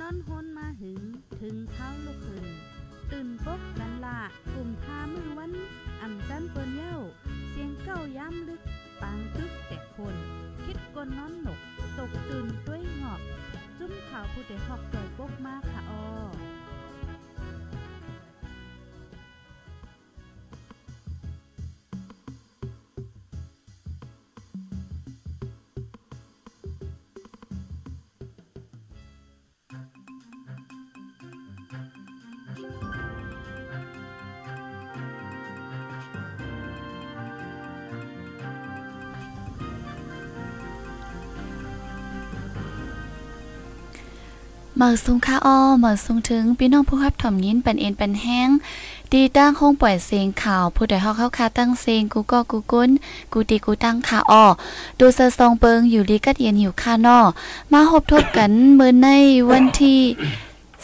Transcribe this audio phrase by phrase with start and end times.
[0.00, 1.02] นอนฮนมาหึง
[1.40, 2.46] ถึงเท้าลูกหึง
[3.10, 4.18] ตื่นปกกันละ
[4.52, 5.52] กลุ่มทามือวัน
[6.00, 6.96] อ่ำจันเปิ้นเย้า
[7.50, 8.62] เสียงเก้าย้ำลึก
[9.00, 10.14] ปางตึกแต่คน
[10.64, 11.60] คิดกนนอนหนก
[11.98, 13.20] ตกตื่นด้วยหงอบ
[13.78, 16.02] จุ้มข่าวผู้เดหอกจอยปกมากค่ะออ
[44.78, 48.48] เมื่อสูงค่าอ้อเมื่อสูงถึงพี่น้องผู้รับถ่อมยินเป็นเอ็นเป็นแห้ง
[49.12, 52.90] ดีตั้งห้องปล่อยเสียงข่าว ผู้ใดฮอกเข้าคาตั้งเสียงกูก็กูกุ้น
[53.32, 54.44] กูตีกูตั้งค่าอ้อ
[54.98, 57.18] ดูเซอซองเปิงอยู่ลีกัดเย็นหิวค่านอ
[57.72, 59.08] มาหบทบกันมื้อใน
[59.50, 60.00] วันที่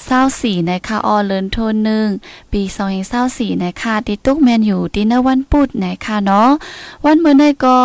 [0.04, 2.08] เศร้าสี่ในคาออเลินโทนหนึ่ง
[2.52, 6.50] ปีสองเศร้าสี่ในคาติตุกแมนอยู่ดินเนอร์วันปุดในคาเนาะ
[7.04, 7.78] วันมื้อในก็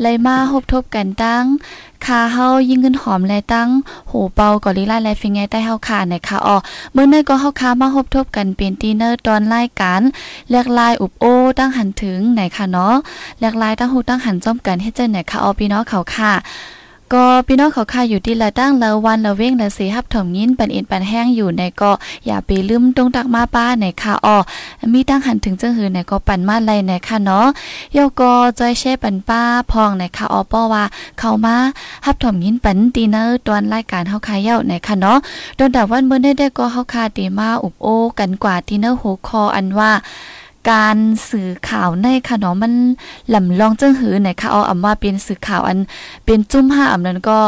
[0.00, 1.44] เลยมาหบทบกันตั้ง
[2.06, 3.68] คาเฮายิ่งเงินหอมและตั้ง
[4.10, 6.56] หูเป่ากอลิลาและฟิงไงใต้เฮาคาในคาออ
[6.92, 10.00] เมื่อในก็เฮาคามาหบทบกันเป็นดินเนอร์ตอนรายการ
[10.50, 11.24] แลกลายอุบโอ
[11.58, 12.94] ตั้งหันถึงในคาเนาะ
[13.40, 16.32] แลกลายตั้งหูตั้งหันจ้อมกันเฮ็ดจังไหนคาออพี่น้องเขาค่ะ
[17.12, 21.92] ก็พี่น้องเขาค่าอยู่ที่ละตั้งละวันละเว้งละสีฮับถมยินปันเอ็นปันแห้งอยู่ในก็
[22.26, 24.36] อย่าไปลืมตรงตักมาป้าในค่ะอ้อ
[24.92, 27.46] มีตั้งหันถึงจังหือในก็ปันมาไลในค่ะเนาะ
[27.92, 29.40] โยก็จอยเช่ปันป้า
[29.70, 30.84] พองในค่ะอ้อป้อว่า
[31.18, 31.56] เข้ามา
[32.04, 35.18] ฮับถมยินปันตีเนอร์ตอนรายการเฮาคาเย้าในค่ะเนาะ
[35.56, 37.86] โดนแต่วันเมื้อได้ได้ก็เฮาคาตีมาอุบโอ
[38.18, 39.92] กันกว่าตีเนอร์โหคออันว่า
[40.70, 40.96] การ
[41.30, 42.72] สื่อข่าวในค่ะเนาะมัน
[43.34, 45.78] ลำลองจังหือในค่ะเอาอำว่าเป็นสื่อข่าวอัน
[46.26, 47.38] เป็นจุ้มห้าอำนั้นก็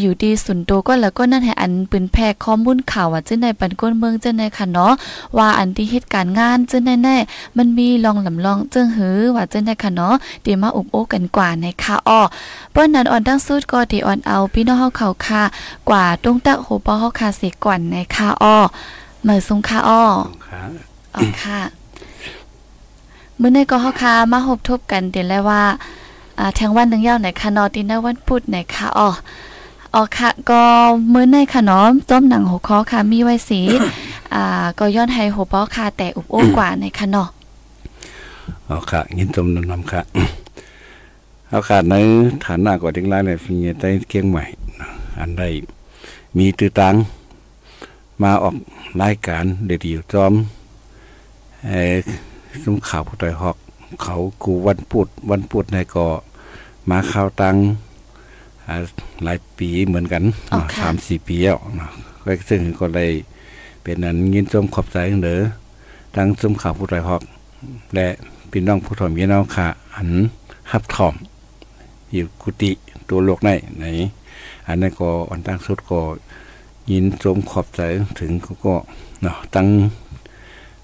[0.00, 4.92] อยู่ดีสุนโตก็แล้วก็นั่นให้อันปืนแพร่ข้อมูลข่าวว่าจังในปันก้นเมืองจังในค่ะเนาะ
[5.36, 12.20] ว่าอันที่เหตุการณ์งานจังแน่ๆมันมีลองลำลองจังหือว่าจังในค่ะเนาะเดี๋ยวมาอุบโอกันกว่าในค่ะอ้อ
[12.72, 15.42] เปิ้นนั้นอ่อนตั้งสุดก็ที่อ่อนเอาพี่น้องเฮาเขาค่ะ
[15.88, 18.56] กว่าตรงตักโหปอเฮาค่ะเสก่อนในค่ะอ้อ
[19.24, 20.02] เมื่อสุงค่ะอ้อ
[20.46, 20.70] ครับ
[21.16, 21.77] อ๋อค่ะ
[23.40, 25.62] มื้อนี้ก็เฮาค่ะมาหบทบกันเดี๋ยวแล้วว่า
[26.38, 29.08] อ่าแทงวันหนึงยาวไหนคะนอดินวันพุธไหนคะอ๋อ
[29.94, 30.62] อ๋อค่ะก็
[31.12, 33.60] มื้อในค่ะเนาะจ้อมหนังหัวคอค่ะมีไว้สี
[34.34, 37.28] อ่าก็ย้อนให้หัวปอค่ะแต่อุบโอ้กว่าในค่ะเนาะ
[38.66, 40.00] เอค่ะยินตมนนำค่ะ
[41.48, 41.94] เอาค่ะใน
[42.44, 44.44] ฐานะกว่าเด็กหลายเลยฟิงใต้เกียงใหม่
[45.20, 45.44] อันใด
[46.36, 46.94] มีตือตัง
[48.22, 48.54] มาออก
[49.00, 50.32] รายการเด็ดอยู่จอม
[51.66, 51.96] เอ่อ
[52.62, 53.56] ซุ้มข่าวผู้ต่อยหอก
[54.02, 56.06] เขากูวันพุธวันพุธในก็
[56.90, 57.56] มาข่าวตัง
[58.66, 58.76] อ่า
[59.24, 61.90] หลายปีเหมือนกันอ๋อเนาะค่ะสามสี่ปีแล้วเนาะ
[62.24, 63.10] ก็ซึ่งก็เลย
[63.82, 65.40] เป็นอันยินชมขอบใจเด้อ
[66.14, 67.22] ทั้งซุ้มข่าวผู้ต่อยหอก
[67.94, 68.06] และ
[68.50, 70.10] พี่น้องผู้ถ่อมพี่น้องค่ะ อัน
[70.72, 71.14] ฮับถ่อม
[72.12, 72.70] อยู่กุฏิ
[73.08, 73.84] ตัวโลกในไหน
[74.66, 76.00] อันนั้นก็อันตั้งสุดก็
[76.90, 77.80] ยินชมขอบใจ
[78.20, 78.74] ถึงก็ก็
[79.22, 79.66] เนาะตั้ง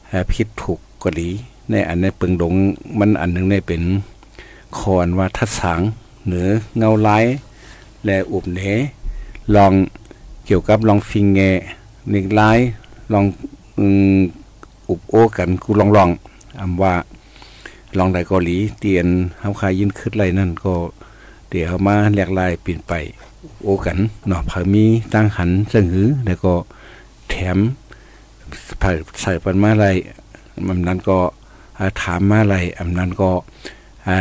[0.09, 1.31] แอบคิดถูกก็ดี
[1.71, 2.55] ในอันในเปิงดง
[2.99, 3.83] มันอันหนึ่งในเป็น
[4.79, 5.81] คอนว่าทัดสาง
[6.25, 7.19] เหนือเงาไล้
[8.05, 8.61] และอุบเน
[9.55, 9.73] ลอง
[10.47, 11.41] เกี่ยวกับลองฟิงแง
[12.13, 12.51] นิกไล้
[13.13, 13.25] ลอง
[14.89, 16.11] อุบโอกันกูลองลอง
[16.61, 16.95] อำว่า
[17.99, 19.07] ลองได้เกาหลีเตียน
[19.41, 20.75] เฮาคายยินขึ้นไรนั่นก็
[21.49, 22.93] เดี๋ยวมาแลกลายเปลี่ยนไป
[23.63, 26.53] โอกันเนาะเผามีตั้งหันเสงหือแล้วก็
[27.29, 27.59] แถม
[28.81, 29.87] ใส่ใส่ปันมาไร
[30.69, 31.19] อำนั้นก็
[32.03, 33.31] ถามมาอะไรอำนั้นก็
[34.07, 34.17] อ่า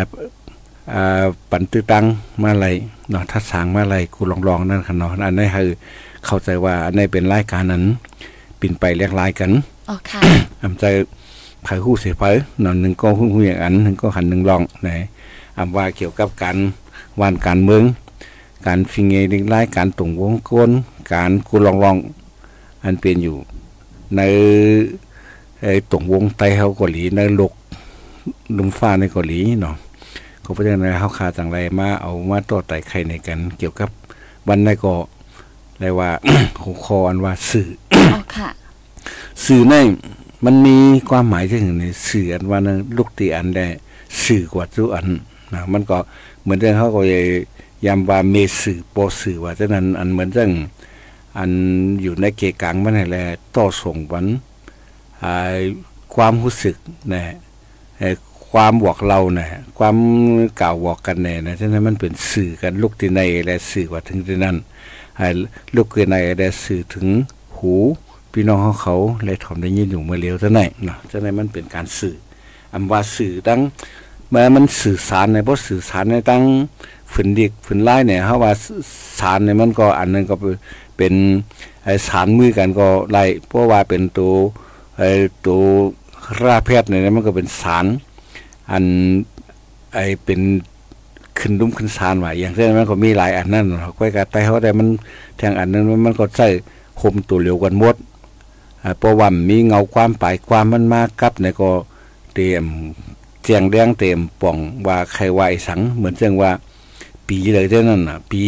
[0.94, 2.06] อ่าปันตื้อตัง
[2.41, 2.68] มาอะไร
[3.09, 5.69] เนาะทัดสางมาอะไรกูลองลองๆนั่นค่ะเนาะอันนี้คือ
[6.25, 7.84] เข้าใจว่าอันนี้เป็นรายการนั้น
[8.58, 9.52] เปลี่ยนไปแลกลายกัน
[9.90, 10.22] อ๋อค่ะ
[10.64, 10.86] อำใจ
[11.64, 12.24] ไผหู้เสียไผ
[12.64, 14.90] นอนหนึ่งก็หู้หู้อย่างอันหนึ่งก็หันหนึ่งลองไหน
[15.58, 16.58] อำว่าเกี่ยวกับการ
[17.20, 17.84] วานการเมือง
[18.67, 20.72] การฟิงเงดิงไล่การตุ่งวงก้น
[21.14, 21.97] การกูลองลอง
[22.84, 23.38] อันเป็นอยู่
[24.16, 24.22] ใน
[25.64, 27.54] ไอ้ตุ่งวงไตเฮาเกาหลีในโลก
[28.58, 29.76] ลุมฟ้าในเกาหลีเนาะ
[30.44, 33.90] ก็เพราะฉะนั้นเฮาคาจังไรมาเอามาต่อไต่ไข่ในกัน เกี่ยวกับ
[34.48, 34.94] วันในก็
[35.80, 36.10] เลยว่า
[36.64, 37.68] หัวคออันว่าสื่อ
[38.14, 38.50] อ๋อค่ะ
[39.46, 39.74] สื่อใน
[40.46, 40.76] มันมี
[41.10, 43.66] ความหมายที่ถึงในสื่ออันว่านะลูกตีอันได้
[44.24, 45.08] สื่อกว่าทุกอัน
[45.54, 45.98] นะมันก็
[46.42, 47.14] เหมือนเรื่องเขาก็ย
[47.86, 50.52] ยามว่าเมสื่อโปสื่อว่าฉะนั้นอันเหมือนเรื่อง
[51.38, 51.52] อัน
[52.02, 53.24] อยู่ในเกกังมันนั่นแหละ
[53.56, 54.53] ต่อส่งวันอ่า
[56.16, 56.75] ความรู้สึก
[57.14, 57.23] นะ
[58.52, 59.47] ความบอกเรานะ
[59.78, 59.96] ความ
[60.61, 64.55] กล่าวบอกกันแน่นะฉะนั้นมันเป็นสื่อกันลูกที่ในและสื่อว่าถึงที่นั่น
[65.75, 67.08] ลูกเกนในได้สื่อถึง
[67.58, 67.73] หู
[68.31, 72.16] พี่น้องเขาเขาเลยถ่อมได้ยินอยู่เมื่อเร็วเท่าไหร่เนาะเท่าไหร่มันเป็นการสื่อ
[72.73, 73.59] อำว่าสื่อตั้ง
[74.29, 76.43] เมื่อมันสื่อสารในเพราะสื่อสารในตั้ง
[77.11, 78.52] ฝืนดิกฝืนไล่เนี่ยเฮาว่า
[79.19, 80.35] สารเนี่ยมันก็อันนึงก็
[80.97, 81.14] เป็น
[82.08, 84.34] สารมือกันก็ไล่เพราะว่าเป็นตัว
[84.97, 85.09] ไอ้
[85.45, 85.61] ตัว
[86.41, 87.85] ราแพทย์เนี่ยมันก็เป็นสาร
[88.72, 88.84] อัน
[89.93, 90.40] ไอ้เป็น
[91.40, 94.87] ขึ้นดุ้มขึ้นสารว่าอย่างเช่นมันก็มีหลายอันนั่นเนาะก้อยกะไตเฮาได้มัน
[95.37, 96.47] แทงอันนั้นมันก็ใส่
[97.01, 97.95] คมตัวเหลียวกันหมด
[98.97, 101.69] เพราะว่ามีเงาความปลายความมันมากับในก็
[102.34, 102.66] เตรียม
[103.43, 104.57] เจียงแดงเต็มป่อง
[104.87, 106.51] ว่าใครว่าไอ้สัง เหมือนเช่นว่า
[107.28, 108.41] ปีเลยเท่านั้นน่ะ ปี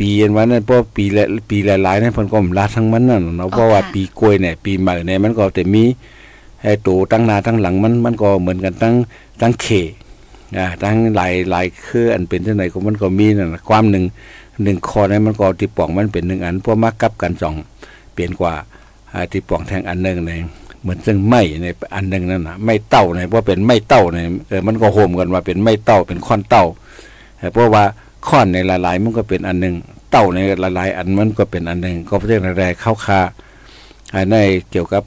[0.00, 5.84] ปีเย็นวันนั้นเพราะปีละปีหลายๆนั้นเพิ่นก็มลาทั้งมันนั่นเนาะเพราะว่าปีกล้วยเนี่ยปีใหม่เนี่ยมันก็แต่มี
[6.62, 8.94] ไอ้ตัวตั้งหน้าตั้งหลังมันมันก็เหมือนกันตั้ง
[9.40, 9.66] ตั้งเข
[10.58, 14.04] อ่าตั้งหลายหลายคืออันเป็นจังไดก็มันก็มีนั่นความหนึ่ง
[14.62, 17.54] หนึ่งคอนั้นมันก็ที่ป่องมันเป็นหนึ่งอันเพราะมากับกันจอง
[18.14, 18.54] เปลี่ยนกว่า
[19.32, 20.32] ที่ป่องแทงอันหนึ่งใน
[20.82, 24.18] เหมือนซึ่งไม่ในอันหนึ่งนั่นนะไม่เต้าในเพราะเป็นไม่เต้าใน
[24.48, 26.64] เออมันก็โฮมกันว่าเป็นไม่เต้าเป็นค้อนเต้า
[27.52, 27.84] เพราะว่า
[28.28, 29.74] ค้อนในหลายๆมันก็เป็นอันหนึ่ง
[30.10, 33.20] เต้าในหลายๆอันมันก็เป็นอันหนึ่งก็เรื่องแรกเข้าคา
[34.30, 34.36] ใน
[34.70, 35.02] เกี่ยวกับ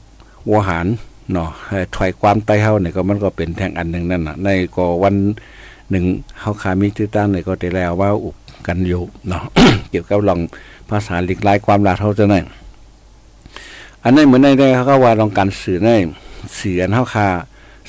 [0.48, 0.86] วัวหาร
[1.32, 1.50] เนาะ
[1.96, 5.14] ถอยความไตเฮาเนี่ยก็มันก็เป็นแทงอันหนึ่งนั่นน่ะในก็วัน
[5.90, 6.04] หนึ่ง
[6.40, 9.44] เฮาคามีตื้อตั้งเนี่ยก็ได้แล้วว่าอุบกันอยู่เนาะ
[9.90, 10.40] เกี่ยวกับลอง
[10.90, 12.34] ภาษาหลิกลายความลาเท่าจะไหน
[14.04, 15.88] อันนั้นเหมือนในได้เขาก็ว่าลองการสื่อใน
[16.58, 17.28] สื่ออันเฮาคา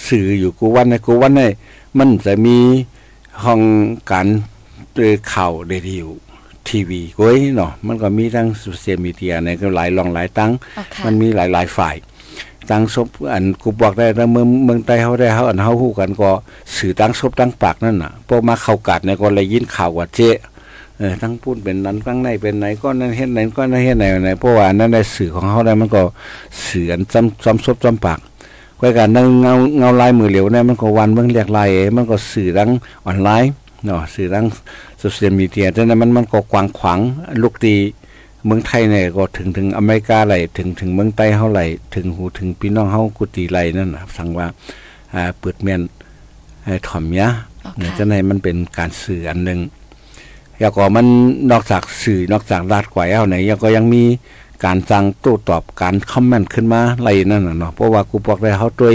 [0.08, 1.42] สื่ออยู่กูวันในกูวันใน
[1.98, 2.58] มันจะมี
[3.44, 3.62] ห้อง
[4.12, 4.28] การ
[5.34, 6.06] ข่าวเรดิโอ
[6.68, 10.52] ทีวีก้ยเนาะมันก็มีทั้งโซเชียลมีเดียในก็หลายลองหลายตั้ง
[11.06, 11.96] มันมีหลายหลายฝ่าย
[12.70, 16.30] ตั้งศพอันกูบอกได้แล้วเมืองเมืองใต้เขาได้เขาอันเขาฮู้กันก็
[16.76, 20.30] สื่อตั้งศพตั้งปากนั่นน่ะพวกมาเข้ากัดในก็เลยยินข่าวว่าเจ๊
[20.98, 26.02] เออทั้งพูดเป็นนั้นทั้งในเป็นไหนก็นั่นเฮ็ดไหนก็นั่นเฮ็ดไหนไหนเพราะว่านั้นในสื่อของเขาได้มันก็
[26.66, 28.20] สื่ออันจำจำซบจำปาก
[28.80, 32.70] ก้อยกันนั่งเงาเงาลายมือเหลวเนี่ยมันก็วันเมืองเรียกลายมันก็สื่อทั้ง
[33.06, 33.52] ออนไลน์
[33.86, 34.46] เนาะสื่อทั้ง
[35.00, 37.00] โซเชียลมีเดียแต่นั้นมันมันก็กว้างขวาง
[37.42, 37.76] ลูกตี
[38.46, 41.62] เมืองไทยเนี่ยก็ถึงถึงอเมริกาไหลถึงถึงเมืองใต้เฮาไหล
[41.96, 44.48] ถึงหูถึงพี่น้องเฮากุฏิไหลนั่นน่ะสั่งว่า
[45.14, 45.82] อ่าเปิดเมียน
[46.88, 47.28] ถ่อมยะ
[47.78, 49.60] เนี่ยจะในมันเป็นการสื่ออันหนึ่ง
[50.60, 51.08] แล้วก็มัน
[51.52, 54.04] นอกจากสื่อนอกจากลาดกว่าเฮาไหนยังก็ยังมี
[54.66, 58.92] การจังโต้ตอบการคอมเมนต์ขึ้นมาไหลนั่นน่ะเนาะเพราะว่ากูบอกได้เฮาตัว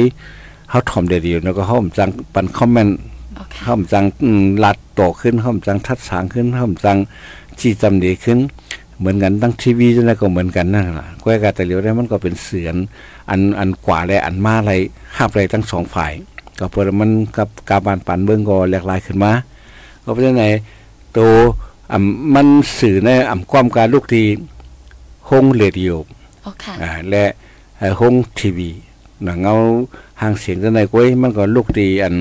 [0.70, 2.96] เฮาถ่อมเดียวแล้วก็เฮาจังปันคอมเมนต์
[3.64, 4.04] เฮาจัง
[4.64, 6.98] ลัดโตขึ้นเฮาจังทัดสางขึ้นเฮาจัง
[7.60, 8.38] จี้จำดีขึ้น
[8.98, 12.76] เหมือนกันตั้งทีวีจนก็เหมือนกันนั่นแหละก้อยกาแต่เหลียวได้มันก็เป็นเสือน
[13.30, 14.72] อันอันกว่าและอันมาอะไร
[15.16, 16.12] ห้าอะไรทั้งสองฝ่าย
[16.58, 19.32] ก็เพื่อมันกับกาบานปันเบื้องก็แหลกลายขึ้นมา
[20.04, 20.54] ก็เพราะฉะนั้น
[21.16, 21.30] ตัว
[21.92, 22.48] อ่ำมัน
[22.78, 24.22] สื่อในอ่ำความการลูกที
[25.28, 25.92] ห้องเรดิโอ
[26.82, 27.24] อ่าและ
[28.00, 28.70] ห้องทีวี
[29.26, 29.54] นะเงา
[30.20, 32.14] ห่างเสียงจะไหนก้อยมันก็ลูกทีอัน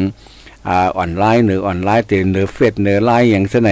[0.67, 3.71] อ่าออนไลน์หรือออนไลน์เตือนหรือเฟซหรือไลน์อย่างเช่นไหน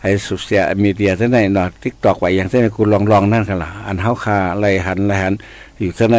[0.00, 5.34] ไอ้สุเสียมีเดียเท่าไหนเนาะทิกตอกไว้อย่างเช่นกูลองลองนั่นกันละอันเฮาคาไรหันไรหัน
[5.78, 6.18] อยู่เท่าไหน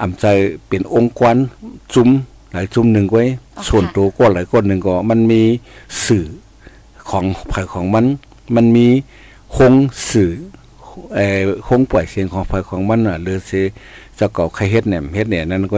[0.00, 0.24] อำใจ
[0.68, 1.36] เป็นองค์กร
[1.94, 2.08] จุ้ม
[2.52, 3.24] หลายจุ้มหนึ่งไว้
[3.68, 5.42] ส่วนตัวก็หลายคนหนึ่งก็มันมี
[6.06, 6.26] สื่อ
[7.10, 8.04] ของฝ่ายของมัน
[8.56, 8.86] มันมี
[9.56, 9.72] คง
[10.10, 10.30] สื่อ
[11.14, 13.62] เอ่อคงปล่อยเสียงของฝ่ายของมันอะหรือสิ
[14.18, 15.76] จะเก่าใครเฮ็ดเนี่ยเฮ็ดเนี่ยนั่นก็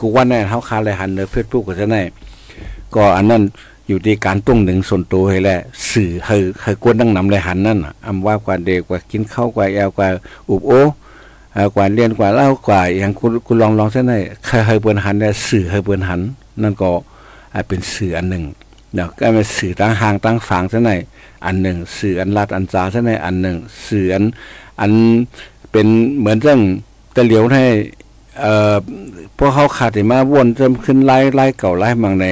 [0.00, 1.98] กูว่าแน่เฮาคาไรหันเนอเฟซบุ๊กก็เท่าไหน
[2.94, 3.42] ก็อันนั้น
[3.88, 5.58] อยู่ที่การตุ้งหนึ่งส่วนตัวให้แหละ
[5.92, 10.08] สื่อให้ให้กวนดังนำเลยหันนั่นอำว่ากว่าเด็กกว่ากินข้าวกว่าแอวกว่า
[10.48, 10.72] อุบโอ
[11.74, 16.20] กว่าเรียนกว่าเล่ากว่าอย่างคุณคุณลองลองเส้นได้เคยให้เปิ้นหันได้สื่อให้เปิ้นหัน
[16.62, 16.90] นั่นก็
[17.68, 18.44] เป็นสื่ออันหนึ่ง
[18.94, 20.90] เนาะก็เป็นสื่อตั้งห่างตั้งฝังเส้นไหน
[21.46, 23.56] อันหนึ่ง สื่ออันลัดอันจาเส้นไหนอันหนึ่ง
[23.88, 24.24] สื่ออัน
[24.80, 24.92] อัน
[25.72, 25.86] เป็น
[26.18, 26.60] เหมือนเรื่อง
[27.16, 27.64] ตะเหลียวให้
[28.40, 28.76] เอ่อ
[29.38, 32.26] พวกเขาขาดมาวนจนขึ้นไล่ไล่เก่าไล่มังใน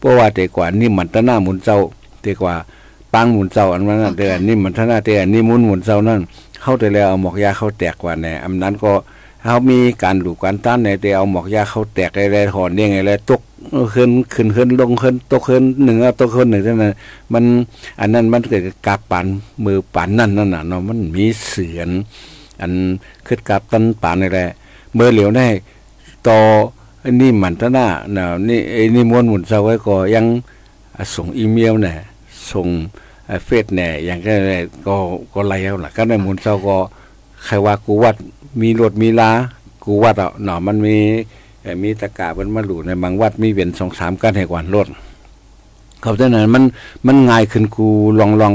[0.00, 1.78] เพราะว่าแต่กว่านี่มันตะหน้าหมุนเจ้า
[2.22, 2.54] แต่กว่า
[3.14, 6.20] ปังหมุนเจ้าอันนั้นแต่นี่มันตะหน้าแต่นี่มุนหมุนเจ้านั่น
[6.62, 8.92] เข้าแต่แล้วเอาหมอกยาเข้าแตกกว่าแน่อำนั้นก็
[9.44, 13.40] เขามีการหลูกการต้านในแต่เอาหมอกยาเข้าแตกอะไรถอนยังไงแล้วตก
[13.94, 16.92] ขึ้นขึ้นขึ้นลงขึ้นตกขึ้นหนึ่งตกขึ้นหนึ่งเท่านั้น
[17.32, 17.44] มัน
[18.00, 19.26] อันนั้นมันเกิดกาปัน
[19.64, 21.90] มือปันนั่นนั่นน่ะเนาะมันมีเสือน
[22.60, 22.72] อัน
[23.26, 24.40] ขึ้นกาบตันปานอะไร
[24.94, 25.46] เมื่อเหลียวได้
[26.28, 26.38] ต่อ
[27.20, 30.26] นี่มันตนาเนาะนี่ไอ้นี่มวนหมุนเซาไว้ก็ยัง
[31.14, 31.94] ส่งอีเมลเนี่ย
[32.52, 32.68] ส่ง
[33.44, 34.34] เฟซเนี่ยอย่างก็
[34.86, 34.94] ก็
[35.32, 36.76] ก็ไล่เอาล่ะก็ในหมุนเซาก็
[37.44, 38.16] ใครว่ากูวัด
[38.60, 39.30] มีรถมีลา
[39.84, 40.96] กูวัดเอะเนาะมันมี
[41.82, 44.86] มีตะกาเป็นมาหลูในบางวัดมีเวียนสองสามกันให้กว่ารถ
[46.00, 46.62] เขาแต่นั้นมัน
[47.06, 47.86] มันง่ายขึ้นกู
[48.18, 48.52] ลองลอง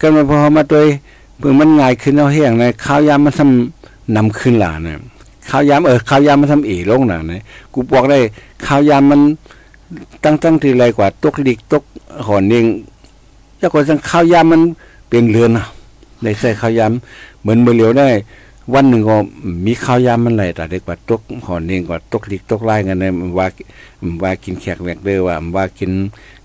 [0.00, 0.80] กันมาพอมาตัว
[1.38, 4.98] เพิ่งมันง่ายขึ้นเอาเฮียงในข้าวยามมันทำนำขึ้นหลาเนี่ย
[5.50, 8.18] ข้าวยามเออข้าวยามมันทำเอลงหนาเนี่ยกูบอกได้
[8.66, 9.20] ข้าวยามมัน
[10.24, 11.82] ตั้งตั้งทีไรกว่าตกลิกตก
[12.26, 12.66] หอนเอง
[13.58, 14.62] แล้วก็จังข้าวยามมัน
[15.08, 15.66] เป็นเรือนนะ
[16.22, 16.92] ได้ใส่ข้าวยาม
[17.40, 18.08] เหมือนเมือเหลียวได้
[18.74, 19.16] วันหนึ่งก็
[19.66, 23.46] มีข้าวยามมันไหลแต่เด็กว่าตกหอนเองกว่าตกลิกตกไล่กันเนี่ยว่า
[24.22, 25.92] ว่ากินแขกแหลกเด้อว่าว่ากิน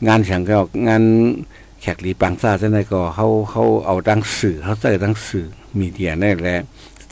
[0.08, 1.04] งานแข่งก็งาน
[1.82, 5.46] แขกหลีปังซาเช่นไรก็เขาเขาเอาดังสื่อเขาใส่ดังสื่อ
[5.80, 6.60] มีเดียนี่แหละ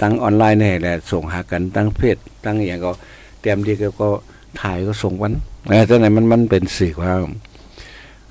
[0.02, 2.92] ตั้งออนไลน์แน่แหละส่งหากันตั้งเพจตั้งอย่างก็
[3.42, 4.10] เตรียมดีก็ก็
[4.60, 5.34] ถ่ายก็ส่งวัน
[5.70, 7.12] เออเจ้าไหนมันมันเป็นสื่อว่า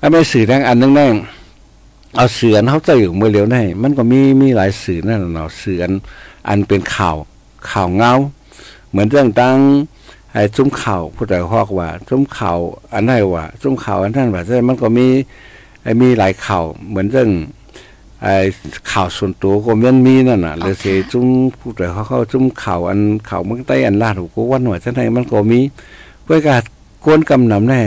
[0.01, 1.07] อันไม่สื่อดังอันนึงแน่
[2.15, 5.89] เอาเสือนเขาจะอยู่เมื่อเร็วแน่มันก็มีมีหลายสื่อนั่นเนาะเสือน
[6.47, 7.17] อันเป็นข่าว
[7.71, 8.13] ข่าวเงา
[8.89, 9.57] เหมือนเรื่องตั้ง
[10.33, 12.57] ไอ้ซุ้มข่าวผู้ใดฮอกว่าซุ้มข่าว
[12.93, 15.07] อันไหนว่าซุ้มข่าวอันนั้นว่าแต่มันก็มี
[15.83, 17.29] ไอ้มีหลายข่าวเหมือนเรื่อง
[18.23, 18.35] ไอ้
[18.91, 21.27] ข่าวส่วนตัวก็มันมีนั่นน่ะเลยเสียซุ้ม
[21.59, 25.59] ผู้ใดเขาเข้าซุ้มข่าวอันข่าวเมืองใต้อันลาดหูก็วันหน่วยท่านไหนมันก็มี
[26.23, 26.61] เพื่อการ
[27.03, 27.81] กวนกำนำแน่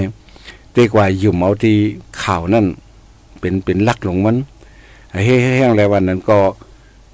[0.76, 1.76] ดีกว่าอยู่เอาที่
[2.24, 2.66] ข่าวนั่น
[3.40, 4.36] เป็นเป็นลักหลงมัน
[5.10, 6.38] ไอ้เฮ้ยๆอะไรวันนั้นก็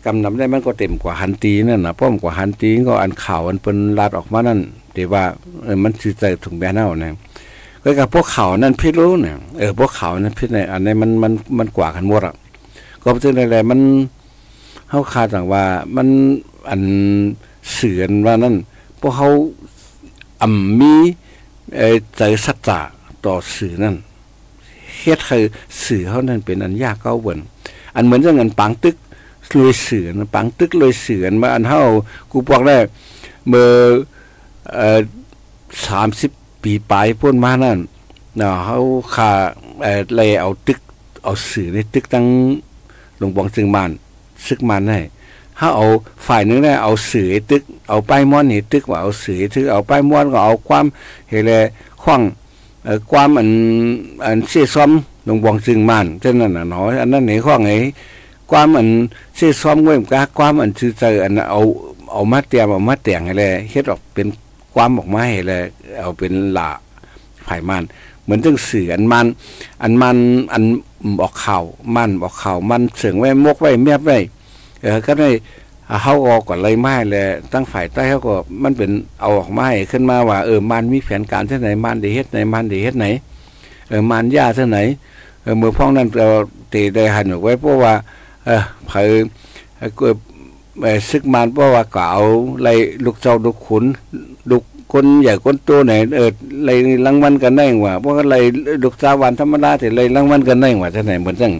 [0.05, 4.61] กำนำได้มันก็เต็มกว่าหันตีนั่นนะป้อมกว่าหันตีก็อันข่าวอันเป็นลาดออกมานั่น
[4.95, 5.23] แต่ว่า
[5.65, 7.15] เออมันสิใจถึงแบนเอาเนี่ย
[7.83, 12.35] ก็กับพวกข่าวนั่นพิษรู้เนี่ยเออพวกข่าวนั้นพิษในอันนี้มันมันมันกว่ากันหมดอะ
[13.07, 13.81] ก็เป็นอะไรมัน
[14.91, 15.65] เฮาคาดต่างว่า
[15.97, 16.09] มัน
[16.71, 16.83] อัน
[17.73, 18.57] เสือนว่านั่น
[19.01, 19.29] พวกเขา
[20.43, 20.95] อ่ำมี
[22.17, 22.81] ใจสัจจะ
[23.25, 23.97] ต่อสื่อนั่น
[24.99, 25.45] เฮ็ดคือ
[25.85, 27.39] สื่อเขานั่นเป็นอันยากเก้าเบิ่น
[27.95, 28.97] อันเหมือนเรื่องอันปังตึก
[29.59, 31.83] ลยเสือนปังตึกลยเสือนมาอันเฮา
[32.31, 32.77] กูบอกได้
[33.49, 33.69] เมื่อ
[34.75, 35.01] เอ่อ
[35.87, 36.31] สามสิบ
[36.63, 37.79] ปีปลายพ้นมานั่น
[38.37, 38.79] เนาะเฮา
[39.15, 39.31] ขา
[39.83, 40.79] เอ่อเลยเอาตึก
[41.25, 42.27] เอาสื่อในตึกตั้ง
[43.19, 43.91] หลวงบองจึงมาน
[44.47, 45.01] ซึกมันให้
[45.59, 45.87] เฮาเอา
[46.27, 50.85] ฝ่ายนึงได้เอาสื่อตึก เอาป้ายม้อนนี่ตึกว่าเอาสื่อตึกเอาป้ายม้อนก็เอาความ
[51.31, 51.53] เฮแล
[52.03, 52.23] ขว้าง
[52.85, 53.49] เอ่อความอัน
[54.25, 54.91] อันเสียซ้อม
[55.25, 57.73] หลวงบองจึงมานเช่นนั้นน่ะเนาะอันนั้นไหนขว้างไหน
[58.51, 58.89] ความอัน
[59.37, 61.61] เสียซ้อมเว้ยกาความอันชื่อใจอันเอา
[62.13, 64.27] เอามาเตรียมเอามาแต่งให้เลยเฮ็ดออกเป็น
[64.75, 65.63] ความออกมาให้เลย
[66.01, 66.71] เอาเป็นหลา
[67.47, 67.83] ภายมัน
[68.23, 69.27] เหมือนจังสื่ออันมัน
[69.83, 70.17] อันมัน
[70.53, 70.63] อัน
[71.19, 74.19] บอกข่าวมันบอกข่าวมันเสียงไว้มกไว้แมบไว้
[74.83, 75.31] เออก็ได้
[76.03, 83.07] เฮาออกก่อนไรไม้เลยตั้งฝ่ายใต้เฮาก็มันเป็นเอาออกมาให้ขึ้นมาว่าเออมันมีแผนการเท่าไหนมันได้เฮ็ดไหนมันได้เฮ็ดไหน
[83.88, 84.79] เออมันยาเท่าไหน
[85.43, 86.26] เออเมื่อพ้องนั้นเรา
[86.73, 87.95] ตีได้หันออกไว้เพราะว่า
[88.45, 89.09] เออเผย
[89.99, 90.09] ก็
[91.11, 92.23] ซึกมันเพราะว่าก็เอา
[92.62, 92.69] ไร
[93.05, 93.85] ลูกเจ้าลูกขุน
[94.50, 94.62] ลูก
[94.93, 96.31] คนใหญ่คนโตไหนเออ
[96.64, 96.71] ไร
[97.07, 98.35] รางวัลกันได้ว่าเพราะว่าไร
[98.83, 101.52] ลูกสาวันธรรมดาแต่ไรรางวัลกันได้ว่าท่านไหนเหมือนจัง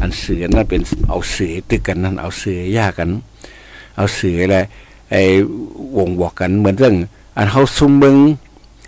[0.00, 3.10] อันเสือนั่นเป็นเอาเสือตึกกันนั่นเอาเสือยากกัน
[3.96, 4.56] เอาเสืออะไร
[5.10, 5.22] ไอ้
[5.96, 6.94] วงบอกกันเหมือนจัง
[7.38, 8.16] อันเฮาซุ่มเบิง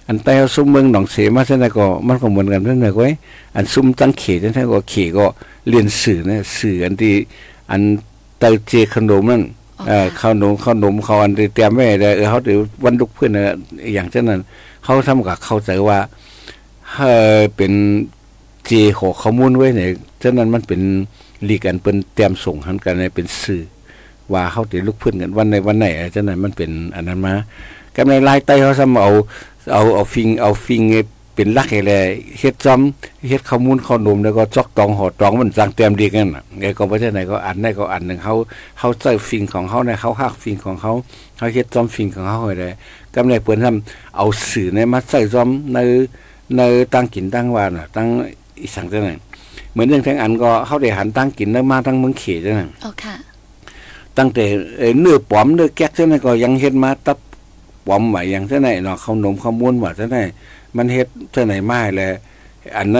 [0.08, 3.12] อันใต้เฮาซุ่มเบิงหนองเสมาท่านก็มันก็เหมือนกันท่านไหนก็ไว้
[3.56, 5.26] อันซุ่มตั้งเขตท่านก็เขตก็
[5.68, 7.14] เรียนสื่อเนี่ยสื่ออันที่
[7.70, 7.82] อัน
[8.38, 9.42] เตาเจขนมนั่น
[9.88, 13.50] เออขนมขนมเขาอันที่เตรียมไว้ได้เออเขาถือวันลุกเพื่อนเออ
[13.94, 14.40] อย่างเช่นนั้น
[14.82, 15.98] เขาทำกับเข้าใจว่า
[16.92, 17.00] เอ
[17.36, 17.72] อเป็น
[18.66, 19.90] เจขอข้อมูลไว้เนี่ย
[20.22, 20.80] ฉะนั้นมันเป็น
[21.48, 23.62] ลีกันเป็นเตรียมส่งหันกันเป็นสื่อ
[24.32, 27.34] ว่าเขาติลุกเพื่อนกันวันในวันไหนฉะนั้นมันเป็นอันนั้นมา
[27.96, 29.10] กับในลายใต้เขาทำเอา
[29.72, 30.82] เอาเอาฟิงเอาฟิง
[31.36, 31.92] เป็นลักให้แล
[32.38, 32.80] เฮ็ดจอม
[33.28, 38.32] เฮ็ดข้อมูลข้อนมแล้วก็จอกตองหอตองมันจังเตรียมดีกันน่ะไงก็บ่ใช่ไหนก็อันไหนก็อันนึงเฮา
[38.78, 40.90] เฮาใช้ฟิงของเฮาในเฮาฮักฟิงของเฮา
[41.38, 42.68] เฮาเฮ็ดจอมฟิงของเฮาให้ได้
[43.14, 45.78] กำในเปิ้นทำเอาสื่อในมาใส่จอมใน
[46.56, 46.60] ใน
[46.94, 48.06] ตั้งกินตั้งว่าน่ะตั้ง
[48.60, 49.18] อีสังจังนั้น
[49.72, 53.14] เหมือนเรื่องทั้งอันก็เฮาได้หันตั้งกินแล้วมาทั้งเมืองเขจังนั้นอ๋อค่ะ
[54.18, 54.44] ตั้งแต่
[55.00, 57.18] เนื้อปอมเนื้อแก๊กจังนั้นก็ยังเฮ็ดมาตับ
[57.86, 60.16] ปอมไว้อย่างจังไหนเนาะข้าวนมข้าวมูลว่าจังไหน
[60.76, 62.12] มันเฮ็ดเท่าไหนมาแลว
[62.76, 62.98] อันใน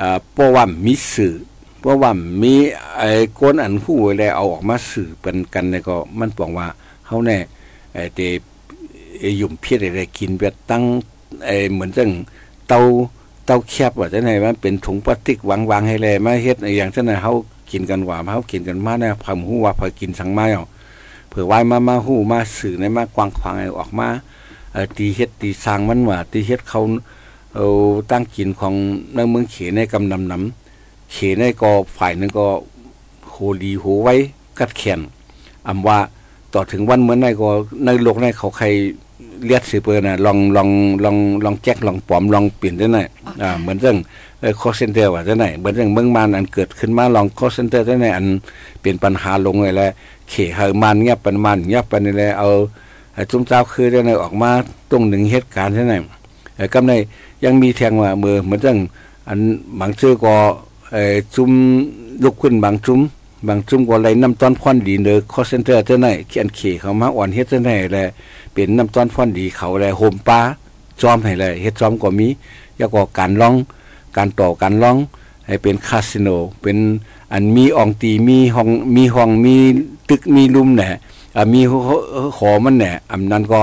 [0.00, 1.34] อ่าเพราะว่ามีสื่อ
[1.80, 2.10] เพราะว่า
[2.42, 2.54] มี
[2.98, 6.66] ไอ้คนอันผู้แลเอาออกมาสื่อเป็นกันเนี่ยก็มันบอกว่า
[7.06, 7.38] เฮาแน่
[7.94, 8.20] ไอ้เต
[9.40, 10.82] ยุ่มเพียดอะไรกินแบบตั้ง
[11.46, 12.10] ไอ้เหมือนจัง
[12.68, 12.80] เตา
[13.46, 17.32] เตาแคบว่าจังได๋มันเป็นถุงพลาสติกวางๆให้แลมาเฮ็ดอย่างจังได๋เฮา
[17.70, 20.64] กินกันว่าเฮากินกันมาเนี่ยพำฮู้ว่าพอกินสังมาเอา
[21.28, 24.08] เผื่อไว้มามาฮู้มาสื่อในมากวางขวางออกมา
[24.96, 26.80] ตีเฮ็ดตีสร้างมันว่าตีเฮ็ดเขา
[27.54, 27.66] เอา
[28.10, 28.74] ตั้งกินของ
[29.14, 32.46] ในเมืองเขในกำนำนำเขในก็ฝ่ายนึงก็
[33.28, 34.14] โหดีโหไว้
[34.58, 35.00] กัดแขน
[35.68, 35.98] อำว่า
[36.54, 37.48] ต่อถึงวันเหมือนในก็
[37.84, 38.66] ในโลกในเขาใคร
[39.44, 40.68] เลียดสิเปิ้นน่ะลองลอง
[41.04, 42.98] ลองลองแจ็คลองปลอมลองเปลี่ยนได้ไหน
[43.42, 43.96] อ่าเหมือนเรื่อง
[44.40, 48.26] เอ่อ call center ว่าได้ไหนเหมือนเรื่องเมืองมานอันเกิดขึ้นมาลอง call center ได้ไหนอัน
[48.82, 49.90] เป็นปัญหาลงเลยแหละ
[50.30, 52.48] เขเฮามันเงียบปันมันเงียบปันนี่แหละเอา
[53.30, 54.50] จุ้มเจ้าคือได้ออกมา
[54.90, 55.94] ตรงหนึ่งเหตุการณ์ใช่ไหม
[56.74, 56.92] กำใน
[57.44, 58.76] ยังมีแทงว่ามือเหมือนจัง
[59.28, 59.38] อัน
[59.80, 60.34] บางชื่อก็
[60.92, 61.50] เอ่อจุ้ม
[62.24, 63.00] ลุกขึ้นบางจุ้ม
[63.48, 68.04] บางจุ้มก็ไหลน้ำต้นพอนดีเนอคอเซนเตอร์เจ้าไหนเขียนเขเขามาอ่อนเฮ็ดเจ้าไหนแหละ
[68.52, 70.40] เป็นน้ำต้นพอนดีเขาแหละโฮมปลา
[71.00, 72.28] จอมให้เลยเฮ็ดจอมก็มี
[72.80, 73.54] ยาก็การร้อง
[74.16, 74.96] การต่อการร้อง
[75.46, 76.28] ให้เป็นคาสิโน
[76.62, 76.78] เป็น
[77.32, 79.54] อันมีอองตีมีห้องมีห้องมี
[80.08, 80.88] ตึกมีลุมเนี่ย
[81.52, 81.60] มี
[82.36, 83.60] ขอมันเนี่ยอันนั้นก็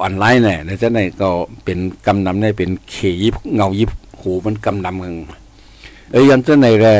[0.00, 1.28] ออนไลน์เนี่ยแล้วจะไหนก็
[1.64, 5.14] เป็นกำนำได้เป็นเขยิบเงายิบหูมันกำนำเมือง
[6.10, 6.94] เอ้ยยันจะไหนแหละ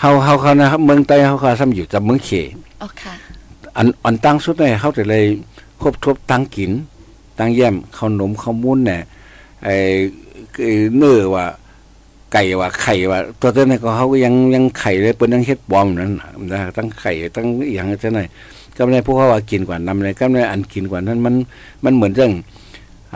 [0.00, 2.30] เฮาเฮาเขานะครับเมืองใต้เฮาเขาซ้ำอยู่กับเมืองเข
[2.82, 3.14] อ๋อค่ะ
[3.76, 5.24] อันอันตั้งสุดเนี่ยเขาจะเลย
[5.80, 6.70] ครบทบตั้งกิน
[7.38, 9.00] ตั้งแย้มข้าวนมข้าวมุ้นเนี่ย
[9.64, 9.74] ไอ้
[10.96, 11.46] เนื้อว่า
[12.32, 16.12] ไก่ว่าไข่ว่าตัวเต้นก็เขาก็ยังยังไข่เลยเป็นยังเฮ็ดบอมนั้น
[16.52, 18.20] นะตั้งไข่ตั้งอย่างจะไหน
[18.76, 21.34] ก็ไม่พวกเขาว่ากินกว่านำเลยก็ไม่อันกินกว่านั้นมัน
[21.84, 22.32] มันเหมือนเรื่อง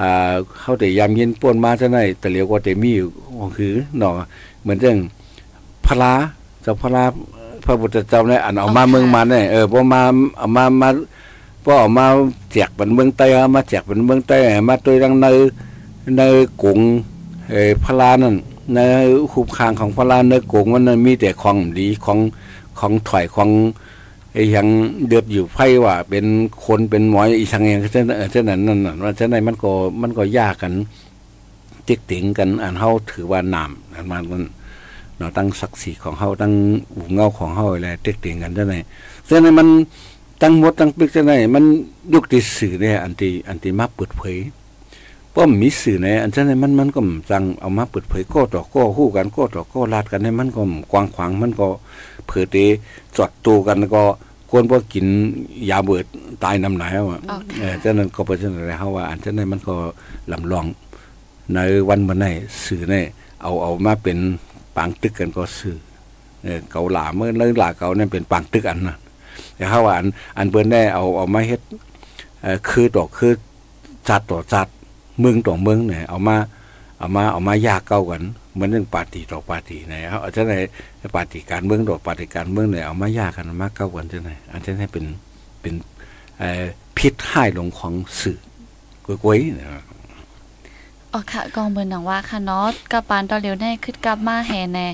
[0.01, 3.09] อ่าเขาแต่ยามเย็นป้วนมาจะไหนแต่เหลียวก็แต่มีอยู่
[3.57, 4.11] คือหนอ
[4.63, 4.99] เหมือนเรื่อง
[5.87, 6.13] พลา
[6.63, 7.05] เจ้าพลา
[7.65, 10.01] พระพุทธเจ้าเนี่ยอันเอามาเมืองมาเนี่ยเออพอมา
[10.39, 10.89] เอามามา
[11.65, 12.07] พอเอามา
[12.53, 14.37] แจกเป็นเมืองใต้เอามาแจกเป็นเมืองใต้
[14.69, 15.27] มาตัวดังใน
[16.19, 16.23] ใน
[16.63, 16.79] กุง
[17.51, 18.37] เออพลานั่น
[18.75, 18.79] ใน
[19.33, 22.19] คูคางของพลานในกุงมันมีแต่ของดีของ
[22.79, 23.51] ของถอยของ
[24.33, 24.67] ไอ้ยัง
[25.09, 26.27] เดือบอยู่ไพ่ว่า เป็น
[26.67, 29.71] คนเป็นหมอยอีทางองเช่นเช่นนั้นนั่นว่าเช่นนั้นมันก็
[30.03, 30.73] มันก็ยากกัน
[31.87, 34.45] ติ๊กติ๋งกันอันเฮาถือว่านามอันมัน
[35.17, 36.53] เนาะตั้งศักดิ์ศรีของเฮาตั้ง
[36.95, 38.79] อู่เงาของเฮาอะไรติ๊กติ๋งกันจังได๋
[39.29, 39.69] ฉะนั้นมัน
[40.43, 41.65] ตั้งหมดตั้งปิกจังได๋มัน
[42.13, 44.37] ยุคที่สื่อเนี่ยอันที่อันที่มาเปิดเผย
[45.35, 51.67] ป้อมมีสื่อในอันเช่นั้นมันมันก็จังเอามาเปิดเผยก็ต่อก็ฮู้กันก็ต่อก็ลาดกันให้มันก็กว้างขวางมันก็
[52.27, 52.57] เผื่อเต
[53.17, 54.03] จอดตูกันก็
[54.51, 55.07] ควรบ่กิน
[55.71, 56.05] ยาเบิด
[56.45, 57.21] ตายน้ำไหนอะ
[57.59, 59.75] เออฉะนั้นก็เป็นจังได๋เฮาว่า อันนั้นมันก็
[60.33, 60.67] ลำลอง
[61.55, 61.59] ใน
[61.89, 62.27] วันมื้อไหน
[62.65, 63.05] สื่อเนี่ย
[63.43, 64.19] เอาเอามาเป็น
[64.77, 65.79] ปางตึกกันก็สื่อ
[66.43, 68.97] เออเกาหลาเมื่อเรื่องหลาเกาเนี่ยเป็นปางตึกอันน่ะ
[69.57, 70.07] แต่เฮาว่าอัน
[70.39, 71.61] อันเปิ้นได้เอาเอามาเฮ็ด
[72.43, 73.33] เอ่อคือต่อคือ
[74.09, 74.67] จัดต่อจัด
[75.21, 76.37] เมืองต่อเมืองเนี่ยเอามา
[76.99, 80.55] เอามาเอามายากเก้ากันเหมือนเรื่องปาร์ตี้ต่อปาร์ตี้เนี่ยเอาจะไหน
[81.17, 85.05] ปาร์ตี้การเมืองต่อปาร์ตี้การเมืองเนี่ยเอามายากกันมาเก้ากันจะไหนอันจะให้เป็น
[85.61, 85.75] เป็น
[86.39, 86.65] เอ่อ
[86.97, 88.39] พิษให้ลงของสื่อ
[89.05, 89.69] กวยๆเนี่ย
[91.13, 94.89] อ๋อค่ะกองเบิ่นหนังว่าค่ะเนาะกับปานตอนเร็วแน่ขึ้นกลับมาแห่แน่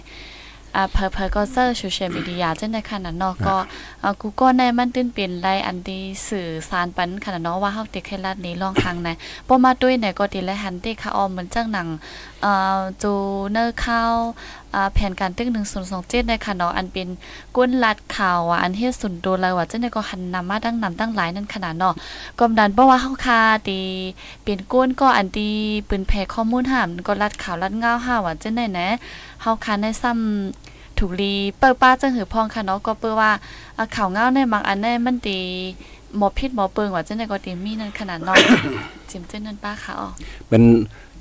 [0.75, 3.57] อ่าเผอๆก็เซอร์โซเชียลมีเดียจังได๋ค่ะน่ะเนาะก็
[4.03, 9.09] อ่ากูก็ในมันตื่นเป็นไรอันดีสื่อสารปันค่ะเนาะว่าเฮาติเคลัดนี้ลองทางไหน
[9.49, 11.89] บ่มาด้วยไหนก็ติและหันติค่ะออมเหมือนจังหนัง
[12.36, 12.36] เอ่อ
[13.03, 13.13] จู
[13.51, 14.13] เนอร์ข้าว
[14.75, 15.49] อ่าแผนการตึก
[15.89, 17.09] 1027ในค่ะเนาะอันเป็น
[17.57, 21.95] ก้นลัดข่าวว่าอันเฮ็ดสุนโดเลยว่าจังได๋ก็หันนำมาดังนำตั้งหลายนั่นขนาดเนาะ
[22.39, 23.83] กอมดันบ่ว่าเฮาคาดี
[24.45, 25.51] เป็นก้นก็อันดี
[25.89, 28.89] ปืนแพร่ข้อมูลหามก็ลัดข่าวลัดง้าวหาว่าจังได๋นะ
[29.43, 33.31] เฮาคาในซ้ำถูกลีเปิดป้าจังหือพองค่ะเนาะก็เปิ้ว่า
[33.97, 35.41] ข่าวเงาในบางอันในมันดี
[36.17, 38.37] หมอพิษหมอเปิงว่าจังได๋ก็ดีมีนั่นขนาดเนาะ
[39.11, 40.09] จิมเจ้นนั่นป้าค่ะอ๋อ
[40.51, 40.63] มัน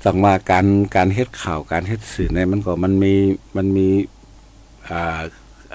[0.06, 0.66] จังว่าการ
[0.96, 3.14] การเฮ็ดข่าวการเฮ็ดสื่อในมันก็มันมี
[3.56, 3.88] มันมี
[4.88, 5.20] อ่า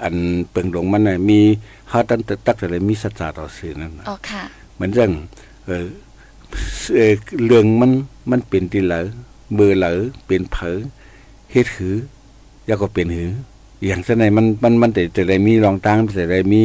[0.01, 0.15] อัน
[0.51, 1.39] เปิงหลงมันน่ะมี
[1.89, 4.43] เฮาตั้งแต่ตักแต่เลยมีสัจจะต่อสื่อนั่นน่ะอ๋อค่ะ
[4.75, 5.11] เหมือนจัง
[5.65, 5.87] เออ
[6.95, 7.13] เอ่อ
[7.45, 7.91] เรื่องมัน
[8.31, 9.01] มันเป็นที่เหลอ
[9.55, 9.93] เบอร์เหลอ
[10.27, 10.77] เป็นเผอ
[11.51, 11.95] เฮ็ดหือ
[12.67, 13.31] แล้วก็เป็นหือ
[13.85, 16.61] อย่างจังไดมันมันมันแต่จะได้มีรองตั้งจะได้มี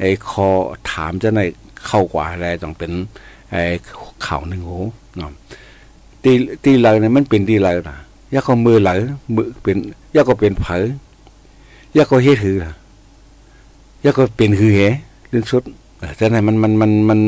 [0.00, 0.48] ไอ้คอ
[0.90, 1.40] ถามจังได
[1.86, 2.92] เข้ากว่าอะไรต้องเป็น
[3.52, 3.62] ไอ้
[4.26, 4.72] ข่าวหนึงโห
[5.16, 5.30] เนาะ
[6.26, 6.34] ตี
[6.64, 7.96] ตีเหลเนี่ยมันเป็นตีเหลนะ
[8.34, 8.90] ยาก็มือเหล
[9.34, 9.76] มือเป็น
[10.14, 10.84] ยาก็เป็นเผอ
[11.96, 12.72] ยาก็เฮ็ดหือล่ะ
[14.04, 14.80] ยาก็เป็นหือแห
[15.30, 15.62] เรื่องสุด
[16.18, 17.20] ฉะนั้นมันมันมันมัน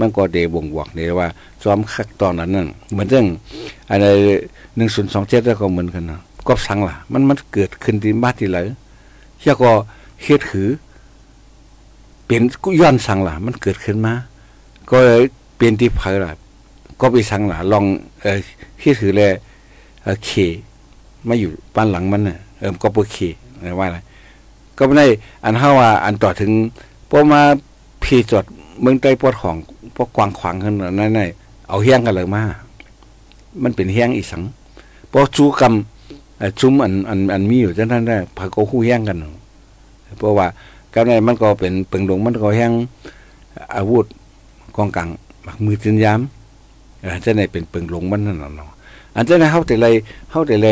[0.00, 1.28] มันก็เดบ่งบอกเดว่า
[1.62, 3.26] ซ้อมคักตอนนั้นนั่นเหมือนเรื่อง
[3.90, 4.06] อะไร
[4.76, 8.58] 1027แล้วก็เหมือนกันนะก็สังล่ะ มันมันเกิดขึ้นที่บ้านที่เหล
[9.44, 9.70] ยาก็
[10.22, 10.68] เฮ็ดหือ
[12.26, 14.14] เป็นกุย้อนสังล่ะ มันเกิดขึ้นมา
[14.90, 15.22] ก็เลย
[15.56, 16.32] เป็นที่เผอล่ะ
[17.02, 17.84] ก็ไปสั่งหลาลอง
[18.20, 18.38] เออ
[18.80, 19.32] คิดถือเลย
[20.02, 20.30] เออเค
[21.28, 23.16] มาอยู่บ้านหลังมันน่ะเออก็บ่เค
[23.78, 23.98] ว่าอะไร
[24.78, 25.06] ก็ไม่ได้
[25.44, 26.52] อันเฮาว่าอันต่อถึง
[27.10, 27.40] พอมา
[28.02, 28.44] พี่จด
[28.80, 29.56] เมืองใต้ปวดของ
[29.94, 32.42] พวกกวางขวางกันนั่นๆเอาเฮี้ยงกันเลยมา
[33.62, 34.42] มันเป็นเฮี้ยงอีสัง
[35.12, 35.74] พอจูกรรม
[36.60, 39.16] จุ้มอันอันอันมีอยู่จังนั้นได้พาก็คู่เฮียงกัน
[40.18, 40.46] เพราะว่า
[40.94, 42.72] ก็ในมันก็เป็นเปิงหลงมันก็เฮียง
[43.76, 44.04] อาวุธ
[44.76, 45.08] กองกลาง
[45.64, 46.20] มือจินยาม
[47.24, 48.70] จะในเป็นเปิงหลงมันนั่นเนาะ
[49.16, 49.86] อันจะในเฮาแต่ไร
[50.30, 50.68] เฮาแต่ไร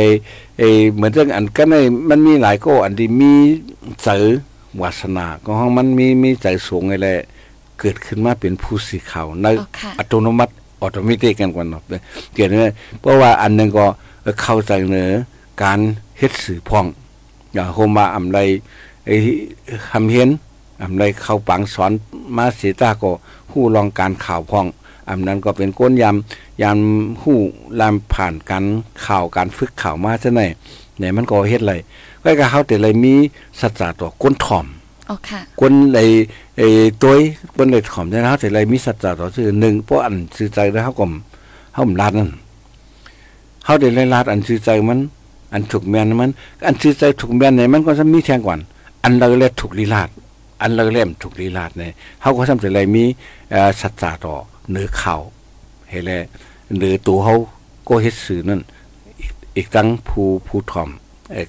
[0.58, 0.62] เอ
[0.94, 1.74] เหมือนจังอันก็ใน
[2.08, 3.32] มันมีหลายก็อันที่มี
[4.02, 4.22] เสือ
[4.80, 7.14] วาสนาก็ห้องมันมีมีใจสูงไอ้แหละ
[7.78, 11.82] เกิดขึ้นมาเป็นผู้สื่อข่าวในอ๋อค่ะอัตโนมัติออโตเมติกกันกว่าเนาะ
[12.34, 13.86] เกิดเนี่ยเพราะว่าอันหนึงก็
[14.42, 15.10] เข้าใจเนอ
[15.62, 15.78] การ
[16.18, 16.86] เฮ็ดสื่อพ่อง
[17.54, 18.38] อย่าโฮมาอำไร
[19.06, 19.16] ไอ้
[19.90, 20.28] คำเห็น
[20.82, 21.92] อำไรเข้าปังสอน
[22.36, 23.10] มาเสียตาก็
[23.50, 24.66] ฮู้ลองการข่าวพ่อง
[25.10, 27.38] อำนั้นก็เป็นก้นยำยำฮู้
[27.80, 28.64] ลามผ่านการ
[29.04, 30.40] ข่าวการฝึกข่าวมาซะไหน
[30.98, 31.74] เนี่ยมันก็เฮ็ดไร
[32.24, 33.14] ก็ก็เฮาแต่เลยมี
[33.60, 34.66] สัจจะต่อก้นถ่อม
[35.08, 35.98] อ๋อค่ะคนใน
[36.56, 36.68] ไอ้
[37.02, 37.12] ตัว
[37.56, 41.06] คนในขอมเนี่ยนะแต่ไรมีสัจจะต่อคือหนึ่งเพราะอันซื่อใจแล้วเขาก็
[41.74, 42.30] เฮาลาดนั่น
[43.64, 45.00] เฮาได้ไล่ลาดอันซื่อใจมัน
[45.52, 46.30] อันถูกแม่นมัน
[46.66, 48.58] อันซื่อใจถูกแม่นเนี่ยมันก็จะมีแทงก่อน
[49.04, 50.08] อันเราเรียกถูกลีลาด
[50.62, 51.92] อันเราเรียกถูกลีลาดเนี่ย
[52.22, 53.04] เฮาก็ทำแต่ไรมี
[53.50, 54.34] เอ่อสัจจะต่อ
[54.70, 55.20] เนื้อข่าว
[55.90, 56.12] เฮ็ดแล
[56.78, 57.34] หรือตัวเฮา
[57.88, 58.60] ก็เฮ็ดสื่อนั่น
[59.20, 60.88] อีกอีกทั้งผู้ผู้ถ่อม
[61.32, 61.46] เอ่อ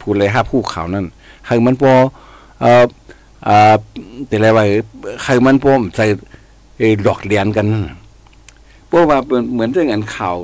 [0.00, 1.06] ผู้เลยห้าผู้ข่าวนั่น
[1.46, 1.92] ให้มันพอ
[2.60, 2.84] เอ่อ
[3.46, 3.74] อ่า
[4.28, 4.64] แต่ละว่า
[5.22, 6.04] ใครมันพ่อมใส่
[6.78, 7.66] เอ่อหลอกเลียนกัน
[8.88, 10.36] เพราะว่าเป็นเหมือนเรื่องอันข่าว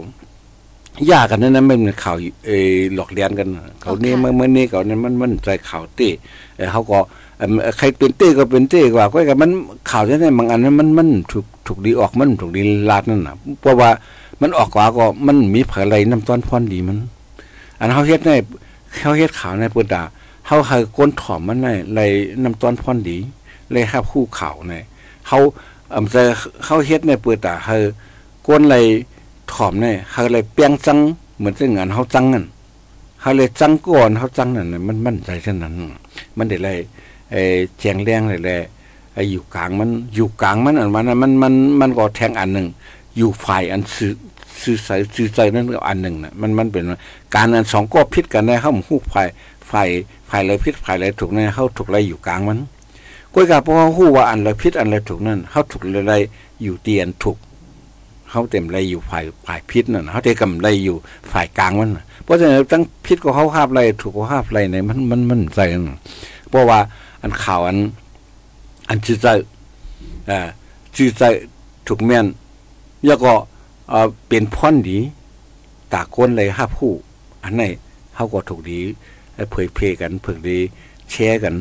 [1.11, 3.49] ยากกันนั่นนะมันเป็นข่าวเออหลอกเลียนกัน
[3.81, 6.13] เขานี่เมื่อเมื่อนี้เขานั้นมันมันใจข่าวตี้
[6.57, 7.22] เอ่อเขาก็เอิ่ม
[7.79, 9.51] ใครเป็นเต้ก็เป็นเต้กว่าก็กับมัน
[9.91, 13.91] ข่าวที่ไหนบางอันนั้นมันมันถูกถูกดีออกมันถูกดีลาดนั่นน่ะเพราะว่า
[14.41, 16.99] มันออกกว่าก็มันมีเผยอะไรน้ำต้นพรดีมัน
[17.79, 18.31] อันเขาเฮ็ดใน
[19.01, 20.03] เขาเฮ็ดข่าวในปุตตา
[20.47, 22.01] เฮาเคยก้นถ่อมมันในใน
[22.43, 23.17] น้ำต้นพรดี
[23.73, 24.75] เลยครับคู่ข่าวใน
[25.29, 25.39] เฮา
[25.95, 26.23] อำจะ
[26.65, 27.77] เขาเฮ็ดในปิดตาเฮา
[28.47, 28.85] ก้นเลย
[29.53, 30.99] ถ่อมในเฮาเลยเปียงจัง
[31.39, 32.45] เหมือนจะงานเฮาจังนั่น
[33.23, 35.73] เฮาเลยจังก่อนเฮาจังนั่นน่ะมันมั่นใจเช่นนั้น
[36.39, 36.79] มันได้เลย
[37.33, 37.42] ไอ้
[37.79, 38.59] แจงแรงเลยแหละ
[39.14, 42.66] ไอ้อยู่กลางมันอยู่กลางมันอันมันมันมันมันก็แทงอันหนึ่ง
[43.16, 44.12] อยู่ฝ่ายอันซื่อ
[44.62, 46.85] ซื่อใสซื่อใจนั่นก็อันหนึ่งน่ะมันมันเป็น
[47.35, 49.29] การอันสองก็พิษกันได้เฮาฮู้ฝ่าย
[49.71, 49.88] ฝ่าย
[50.31, 52.59] ฝ่ายเลยพิษฝ่ายเลยถูกเนี่ยเฮาถูกอะไรอยู่กลางมัน
[53.35, 56.14] ก้อยกาเพราะว่าฮู้ว่าอันเลยพิษอันเลยถูกนั่นเฮาถูกอะไร
[56.62, 57.37] อยู่เตียนถูก
[58.31, 60.97] เฮาเต็มไรอยู่ฝ่ายฝ่ายพิษนั่นเฮาเต็มกำไรอยู่
[61.33, 61.90] ฝ่ายกลางมัน
[62.25, 65.99] เพราะฉะนั้นตั้งพิษก็เฮาหาบไรถูกก็หาบไรในมันมันมันใจนั่น
[66.51, 66.79] เพราะว่า
[67.23, 67.79] อันข่าวอัน
[68.89, 69.27] อันชื่อใจ
[70.31, 70.39] อ่า
[70.97, 71.23] ชื่อใจ
[71.87, 72.27] ถูกแม่น
[73.07, 73.33] แล้วก็
[73.89, 74.99] เอ่อเป็นพ่อนดี
[75.93, 76.93] ตากนเลยห้าผู้
[77.45, 77.63] อันไหน
[78.15, 78.79] เฮาก็ถูกดี
[79.51, 80.59] เผยเพลกันเผยดี
[81.11, 81.55] แชร์กัน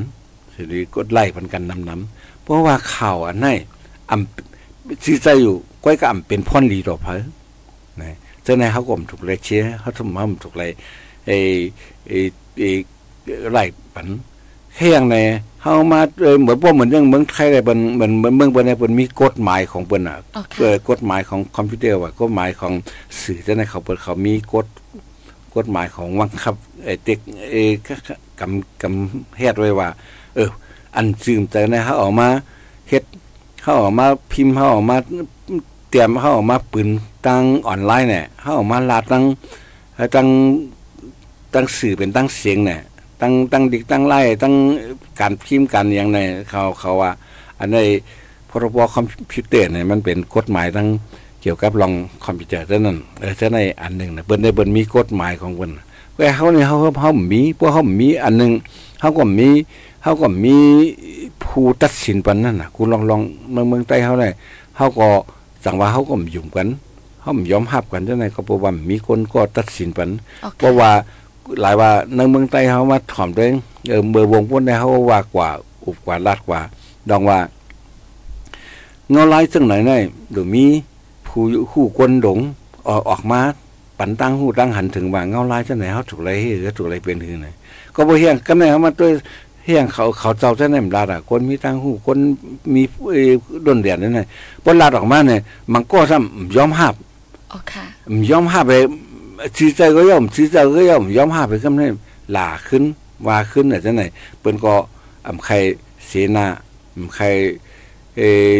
[0.53, 3.47] สิดีกดไล่พันกันนำนำเพราะว่าข่าวอันไหน
[4.09, 7.07] อำชื่อใจอยู่ก้อยก็อำเป็นพ่อนดีต่อไป
[8.01, 10.71] นะเจ้าในเขาก็ถูกเลยแชร์เขาทำมาถูกเลย
[11.25, 11.37] ไอ้
[12.07, 12.19] ไอ้
[12.59, 12.69] ไอ้
[13.51, 14.07] ไล่ปัน
[14.75, 15.17] แค่อย่างใน
[15.61, 22.73] เฮามาเอ่อเหมือนพวกเหมือนเรื่องเมืองไทยเลยเปิ้นเหมือนเหมือนเมืองเปิ้นเนี่ยเปิ้นมีกฎหมายของเปิ้นน่ะอ๋อค่ะเกิดกฎหมายของคอมพิวเตอร์ว่ากฎหมายของ
[23.21, 24.67] สื่อจังได๋เขาเปิ้นเขามีกฎ
[25.55, 27.19] กฎหมายของบังคับไอ้เด็ก
[27.51, 27.63] เอ้
[28.39, 29.89] กำกำเฮ็ดไว้ว่า
[30.35, 30.49] เออ
[30.95, 32.27] อันซึมแต่ในเฮาออกมา
[32.89, 33.03] เฮ็ด
[33.63, 34.97] เฮาออกมาพิมพ์เฮาออกมา
[35.89, 36.89] เตรียมเฮาออกมาปืน
[37.25, 39.23] ตั้งออนไลน์เนี่ยเฮาออกมาลาดตั้ง
[39.95, 40.27] เอ่อตั้ง
[41.53, 42.79] ตั้งสื่อเป็นตั้งเสียงเนี่ย
[43.21, 44.53] ตั้งตั้งดิกตั้งไล่ตั้ง
[45.19, 47.11] การพิมพ์กันอย่างในเขาเขาว่า
[47.59, 47.77] อันใน
[48.49, 50.87] พรบคอมพิวเตอร์เนี่ยมันเป็นกฎหมายตั้ง
[51.41, 51.93] เกี่ยวกับลอง
[52.25, 55.71] คอมพิวเตอร์เท่านั้นเออเท่าในอันหนึ่งนะเปิ้นได้เปิ้นมีกฎหมายของเปิ้น
[56.15, 58.51] แต่เขาเนี่ยเขาเขามีพวกเขามีอันหนึง
[58.99, 59.49] เขาก็มี
[60.03, 60.55] เขาก็มี
[61.43, 64.29] ผู้ตัดสินปันนั่นน่ะกูลองลองเมืองเมืองใต้เขาได้
[64.75, 65.07] เขาก็
[65.63, 66.67] สั่งว่าเขาก็ยุ่มกัน
[67.21, 70.09] เขายอมรับกันเท่านั้นก็เพราะว่ามีคนก็ตัดสินปัน
[70.43, 70.89] อ๋อเพราะว่า
[71.61, 73.55] หลายว่าในเมืองใต้เขามาถ่อมตัวเอง
[73.89, 75.49] เออเบอร์วงพวกนี้เขาว่ากว่า
[75.85, 76.59] อุบกว่าลาดกว่า
[77.09, 77.39] ดองว่า
[79.11, 79.97] เงาลายซึ่งไหนได้
[80.31, 80.65] หรือมี
[81.27, 82.39] ผู้อยู่คู่กวนดง
[82.87, 83.39] ออกออกมา
[83.97, 87.47] ปันตั้งหูตั้งหันถึงว่าเงาลายซึ่งไหนเขาถูกอะไรเหือถูกอะไรเป็นหือไหน
[87.95, 89.11] ก็บ่เฮียงก็แม่เขามาด้วย
[89.65, 92.17] เฮียงเขาเขาเจ้าเจ้าไหนมันลาดอะคนมีตั้งหูคน
[92.73, 93.31] มีเอ่อ
[93.65, 94.27] ดนเดียนนั่นน่ะ
[94.63, 95.41] พอลาดออกมาเนี่ย
[95.73, 96.95] มันก็ซ้ำยอมหับ
[97.51, 97.85] อ๋อค่ะ
[98.29, 98.73] ยอมห้าไป
[99.57, 101.87] ชื่อใจก็ยอมชื่อใจก็ยอมยอมห้าไปคำนี้
[102.31, 102.83] หลาขึ้น
[103.27, 104.03] ว่าขึ้นอะไรจังไหน
[104.39, 104.73] เปิ้นก็
[105.27, 105.55] อำใคร
[106.07, 106.45] เสนา
[106.95, 107.25] อำใคร
[108.17, 108.53] เออ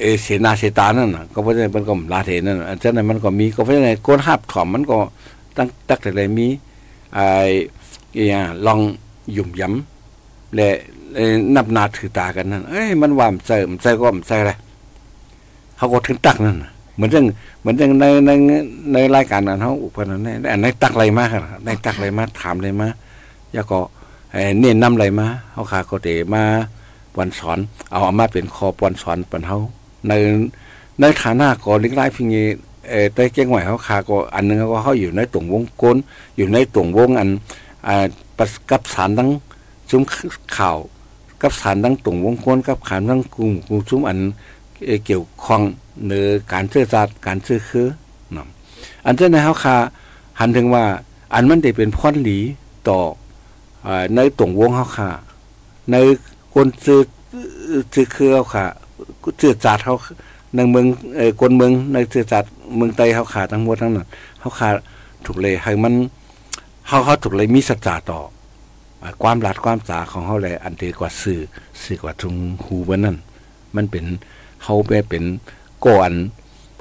[0.00, 4.96] เอเสนาเสตานั่นน่ะก็เพราะฉะนั้นเปิ้นก็ลาเทนั่นน่ะอันจังไหนมันก็มีก็เพราะฉะนั้นก้นหับถ่อมมันก็
[5.56, 6.46] ตั้งตักแต่เลยมี
[7.14, 7.24] ไอ้
[8.16, 8.80] อหยังลอง
[9.32, 10.68] หยุ่มย้ำและ
[11.54, 14.52] นับนาถือตากันนั่นเอ้ยมันว่ามันใส่มันใส่ก็มันใส่อะไร
[15.76, 17.26] เขาก็ถึงตักนั่นน่ะ เหมือนเรื่อง
[17.60, 18.30] เหมือนเรื่องในใน
[18.92, 22.88] ในรายการนั้นเขาอุปนันในอันในตักอะไรมาครับในตักอะไรมาถามอะไรมา
[23.54, 23.78] แล้วก็
[24.58, 26.42] เน้นนำอะไรมาเขาขาก็เตมา
[27.18, 27.58] วันสอน
[27.90, 29.58] เอาอามาเป็นคอปวันสอนปันเขา
[30.08, 30.12] ใน
[31.00, 32.46] ในฐานะก็ลิกไล่พิงนี้
[32.90, 35.96] เอ่อได้เจ้งไหวเขาขาก็อันหนึงเขาก็เขาอยู่ในตรงวงกลม
[36.36, 37.28] อยู่ในตรงวงอัน
[37.86, 38.04] อ่า
[38.70, 39.30] กับสารทั้ง
[39.90, 40.02] ซุ้ม
[40.56, 40.78] ข่าว
[41.42, 44.18] กับสารทั้งตุ่งวงกลกับขานทั้งกลุ่มกลุ่มซุ้มอัน
[45.06, 45.62] เกี่ยวข้อง
[46.06, 47.88] เนื้อการเชื่อจัดการเชื่อคือ
[48.36, 48.46] นะ
[49.06, 49.76] อันเจ้าในเฮาคา
[50.40, 50.84] หันถึงว่า
[51.34, 52.38] อันมันได้เป็นพ่อนหลี
[52.88, 53.00] ต่อ
[54.14, 55.08] ในตุ่งวงเฮาคา
[55.90, 55.96] ใน
[56.54, 57.00] คนซื้อ
[57.92, 58.64] ซื้อคือเฮาคา
[59.38, 59.94] เชื่อจัดเฮา
[60.56, 62.44] ในเมืองเอ่อคนเมืองในเชื่อจัด
[62.76, 64.06] เมืองไต้เฮาคาทั้งหมดทั้งนั้น
[64.40, 64.68] เฮาคา
[65.26, 65.94] ถูกเลยให้มัน
[66.88, 68.20] เฮาเขาถูกเลยมีสัจจะต่อ
[69.22, 71.40] ความรัดความสาของเขาแหละอันเดียกว่าสื่อ
[71.82, 73.16] สื่อกว่าทุงหูวันนั้น
[73.76, 74.04] มันเป็น
[74.62, 75.24] เขาไปเป็น
[75.86, 76.10] ก่อน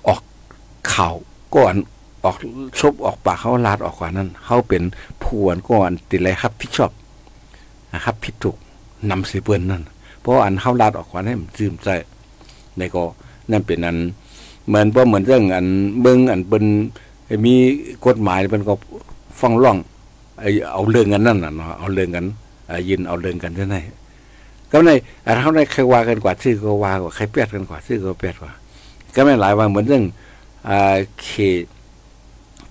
[0.07, 0.21] ออก
[0.89, 1.09] เข่า
[1.55, 1.75] ก่อน
[2.23, 2.37] ออก
[2.79, 4.83] ชบออกปากเขาลาดออกกว่านั้นเขาเป็น
[5.23, 6.91] ผู้อันก่อนติดอะไรครับพิชอบ
[7.93, 8.57] นะครับพิถูก
[9.09, 9.83] นำเสืเปิ้นนั่น
[10.21, 11.89] เพราะอันเขาลาดออกกว่านั้นจืมใจ
[12.77, 13.03] ในก็
[13.51, 13.97] นั่นเป็นอัน
[14.67, 15.67] เหมือนเพราะเหมือนเรื่องอัน
[16.01, 16.65] เบิ้งอันเป็น
[17.45, 17.55] มี
[18.05, 18.73] กฎหมายเป็นก็
[19.39, 19.77] ฟ้องร้อง
[20.39, 22.25] ไอเอาเรื่องกันนั่นน่ะเนาะเอาเรื่องกัน
[22.89, 23.77] ยินเอาเรื่องกันที่ไหน
[24.71, 24.89] ก็ใน
[25.25, 28.51] อันเขาในใครว่ากันกว่าชื่อก็ว่า กว่าใครเปียดกันกว่าชื่อก็เปียดกว่า
[29.15, 30.03] ก็ไม่หลายว่าเหมือนเรื่อง
[30.69, 31.29] อ่าเค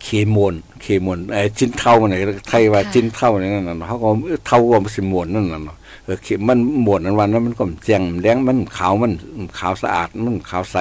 [0.03, 2.14] เคมนเคมนไอ้จิ้นเท่ามันไหน
[2.48, 4.09] ไทยว่าจิ้นเท่านี่นั่นน่ะเขาก็
[4.46, 6.16] เท่าก็มันสิมวนนั่นน่ะเนาะเออ
[6.48, 9.12] มันมวนนั้นวันนั้นมันก็แจ้งแดงมันขาวมัน
[9.59, 10.76] ขาวสะอาดมันขาวใส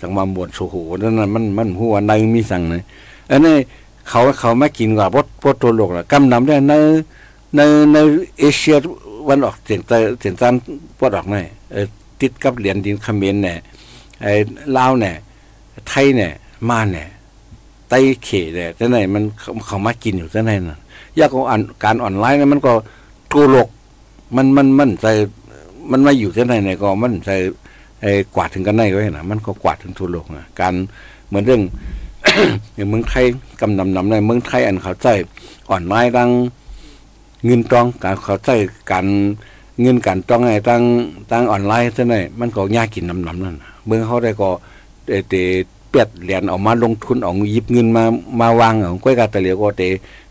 [0.00, 2.82] จังมามวนโชโหนั่นน่ะมันมันหัวในมีสั่งเลย
[3.30, 3.56] อันนี้
[4.08, 6.72] เขาเขาไม่กินกว่าพดพดตัวโลกละกำนำได้ใน
[7.56, 7.60] ใน
[7.92, 7.96] ใน
[8.38, 8.76] เอเชีย
[9.28, 10.54] วันออกเสียงใต้เสียงจัน
[10.98, 11.36] พดออกใน
[12.20, 13.56] ติดกับเหรียญดินคาเมนเนี่ย
[14.22, 14.32] ไอ้
[14.76, 15.14] ลาวเนี่ย
[15.88, 16.32] ไทยเนี่ย
[16.70, 17.08] มาเนี่ย
[17.88, 19.22] ไต้เขเนี่ยแต่ไหนมัน
[19.66, 20.78] เขามากินอยู่แต่ไหนน่ะ
[21.18, 21.44] ยากของ
[21.84, 22.72] การออนไลน์เนี่ยมันก็
[23.32, 23.68] ตัวโลก
[24.36, 25.06] มันมันมันใจ
[25.90, 27.30] มันมาอยู่ที่ไหนไหนก็มันใจ
[28.00, 30.74] ไอ้กวาดถึงกันไหนก็เห็นะมันก็กวาดถึงทั่วโลกนะการ
[31.28, 31.62] เหมือนเรื่อง
[32.74, 33.24] อย่างเมืองไทย
[33.60, 35.06] กำนำนำในเมืองไทยอันเขาใจ
[35.70, 36.30] อ่อนไม้ดัง
[37.44, 38.50] เงินตองการเขาใจ
[38.92, 39.06] การ
[39.80, 40.82] เงินการตองไงตั้ง
[41.30, 44.50] ตั้งออนไลน์เท่านั้นมันก็ยากกินนำนำนั่น เมืองเขาได้ก็
[45.04, 45.34] เตเต
[45.88, 48.04] เปียดเหรียญออกมาลงทุนออกยิบเงินมา
[48.40, 49.82] มาวางของก้อยกาตะเหลียวก็เต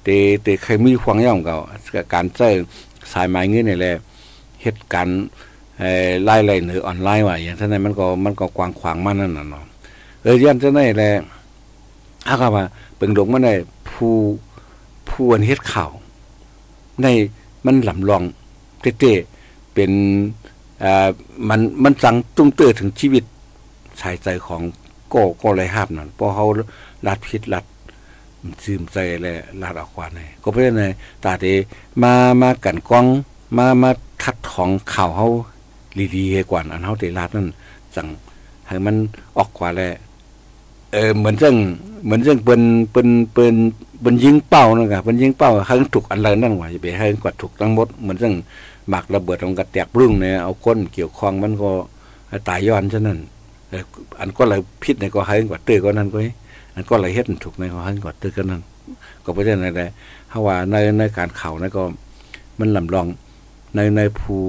[0.04, 0.10] เต
[0.44, 1.58] เตเคยมีควงย่อมเก่า
[2.14, 2.50] การใช้
[3.12, 3.96] สายไม้เงินนี่แหละ
[4.62, 5.22] เหตุการณ์
[6.24, 9.66] ไล่ไล่เหนือออนไลน์ว่าอย่างเท่านั้นมันก็มันก็กว้างขวางมากนั่นน่ะเนาะ
[10.24, 11.12] เออยันเท่านั้นแหละ
[12.28, 12.64] อาก็ว่า
[12.96, 13.50] เปิงหลงมาใน
[13.90, 14.14] ผู้
[15.10, 15.92] ผู้อันเฮ็ดข่าว
[17.02, 17.08] ใน
[17.66, 18.24] มันหลำลอง
[18.82, 19.92] เต้ๆเป็น
[20.84, 21.08] อ่า
[21.50, 23.24] มันมันจังตุ้งเตื้อถึงชีวิต
[24.02, 24.62] ชายใจของ
[25.14, 26.46] ก็ก็เลยห้ามนั่นพอเขา
[27.08, 27.66] ลัดพิษลัด
[28.64, 30.84] ซึมใจและลาดออกกว่าในก็เพื่อนใน
[31.24, 31.46] ตาเต
[32.04, 33.06] มามากันกล้อง
[33.58, 33.92] มามา
[34.24, 35.28] ทัดของข่าวเขา
[36.16, 37.48] ดีๆให้กว่าอันเขาเตลาดนั่น
[37.96, 38.08] จัง
[38.68, 38.96] ให้มัน
[39.38, 39.82] ออกกว่าแล
[40.94, 41.56] เออเหมือนเรื่อง
[42.04, 43.56] เหมือนเรื่องเปิ้นเปิ้นเปิ้น
[44.02, 48.36] เปิ้นยิงเป้านะครับเปิ้นยิงเป้าให้ถูกอันไรนั่นว่าจะไปให้กว่าถูกทั้งหมดเหมือนเรื่อง
[48.90, 51.70] หมากระเบิดมันก็แตกรุ่งเนี่ยเอาก้นเกี่ยวคองมันก็
[52.48, 53.20] ตายย้อนฉะนั้น
[54.20, 56.20] อันก็เลยพิษในก็ให้กว่าตื้อก็นั่นก็
[56.76, 58.62] อันก็เลยเฮ็ดถูกในก็ให้กว่าตื้อก็นั่น
[59.24, 61.84] ก็บ่ได้ไหนๆถ้าว่าในในการเข่านั่นก็
[62.60, 63.08] มันลำลอง
[63.76, 64.40] ในในผู้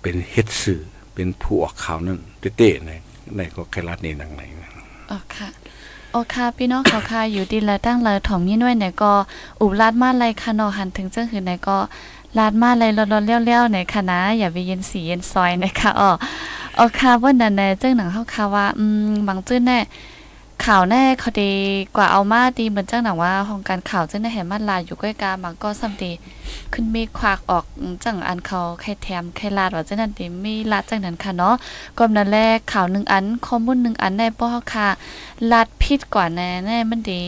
[0.00, 0.82] เป็นเฮ็ดสื่อ
[1.14, 2.18] เป็นผู้ออกข่าวนั่น
[2.56, 2.90] เต้ๆใน
[3.36, 4.42] ในก็แครัดนี่นังไหน
[5.10, 5.48] อ๋อค่ะ
[6.12, 9.12] โอค่ะพี่น้องเขาค่ะอยู่ดีละตั้งเลยถ่อมยี่น้อยไหนก็
[9.60, 11.76] อุบลาดมาไรค่ะนอหันถึงเจ้าหือไหนก็
[12.38, 16.10] ลาดมาไรร้อนๆเลี้ยวๆไหนค่ะนะ อย่าไปเย็นสีเย็นซอยนะคะอ๋อ
[16.76, 19.78] โอค่ะว่านั่นแน่เจ้าหนังเขาค่ะว่าอืมบางจื้อแน่
[20.64, 21.52] ข่าวแน่เขาดี
[21.96, 26.10] กว่าเอามาดีเหมือนจ้าหนังว่าของการข่าวจ้าแน่เห็นมันลาอยู่ใกล้กาบางก็สัมตี
[26.72, 27.64] ขึ้นมีควักออก
[28.04, 31.54] จังอันเขาแค่แถมแค่ลาดว่าเจ้านั่นตีมีลาดจังนั้นค่ะเนาะ
[31.98, 34.88] ก็นั่นแรกข่าวหนึ่งอันข้อมูลหนึ่งอันในป้อค่ะ
[35.50, 37.22] ลาดพิษกว่าแน่แน่มันดี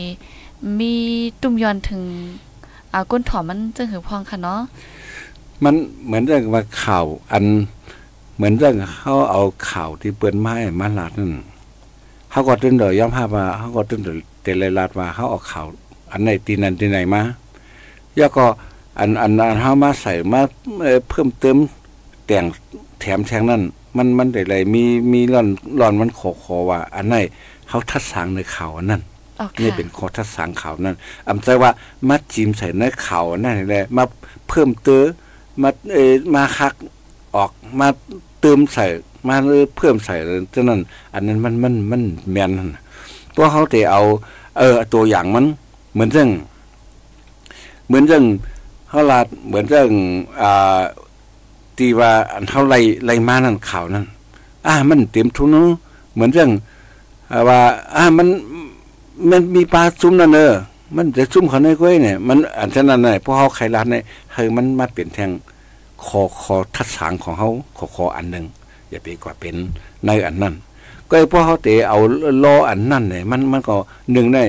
[0.79, 0.93] มี
[1.41, 2.01] ตุ้มยอนถึง
[2.93, 4.61] อาก้นถอมมันจึงหือพองค่ะเนาะ
[5.63, 7.43] มันเหมือนเรื่องว่าข่าวอัน
[8.35, 11.33] เหมือนเรื่องเขาเอาข่าวที่เปิ้นไม้มาลาดนั่น
[12.31, 15.65] เขาก็ตึ้นเดยย่อมภาพว่าเขาก็ตึ้นเดยเตลลาดว่าเขาเอาข่าว
[16.11, 17.21] อันไหนตีนันตีไหนมา
[18.19, 18.45] ย่าก็
[18.99, 20.41] อันอันอันเขามาใส่มา
[21.09, 21.57] เพิ่มเติม
[22.25, 22.45] แต่ง
[22.99, 23.61] แถมแทงนั่น
[23.97, 25.47] มันมันได้ไรมีมีร่อน
[25.79, 27.15] ร่อนมันขอขอว่า อันไหน
[27.67, 29.01] เขาทัดสางในข่าวนั่น
[29.61, 30.95] นี่เป็นข้อทัดสางข่าวนั่น
[31.29, 31.71] อำใจว่า
[32.07, 34.03] มาจิ้มใส่ในข่าวนั่นแหละมา
[34.47, 35.05] เพิ่มเติม
[35.61, 35.97] มาเอ
[36.35, 36.73] มาคัก
[37.35, 37.87] ออกมา
[38.41, 38.85] เติมใส่
[39.27, 39.35] มา
[39.77, 40.15] เพิ่มใส่
[40.53, 40.79] ฉะนั้น
[41.13, 42.51] อันนั้นมันมันมันแมน
[43.31, 44.01] เพราะเขาแต่เอา
[44.57, 45.45] เออ ตัวอย่างมัน
[45.93, 46.29] เหมือนเรื่อง
[47.87, 48.23] เหมือนเรื่อง
[48.87, 49.89] เขาลาดเหมือนเรื่อง
[50.41, 50.79] อ่า
[51.77, 54.05] ที่ว่าอันเท่าไรไรมานั่นข่าวนั่น
[54.67, 55.77] อ่ามันเต็มทุนเนาะ
[56.13, 56.49] เหมือนเรื่อง
[57.47, 57.59] ว่า
[57.95, 58.27] อ่ามัน
[59.29, 60.53] มันมีปลาซุ้มนั่นเออ
[60.95, 65.31] มันจะซุ้มเขาในก้อยเนี่ยมันอันฉะนั้นเนี่ยพวกเขาไขร้านเนี่ยเฮ้ยมันมาเปลี่ยนแทง
[66.05, 68.45] คอคอทัดสางของเขาคอคออันหนึ่ง
[68.89, 69.55] อย่าไปกว่าเป็น
[70.05, 70.55] ในอันนั้น
[71.09, 71.97] ก็เพราะเขาเตะเอา
[72.43, 73.75] ล้ออันนั้นเนี่ยมันมันก็
[74.11, 74.43] หนึ่งได้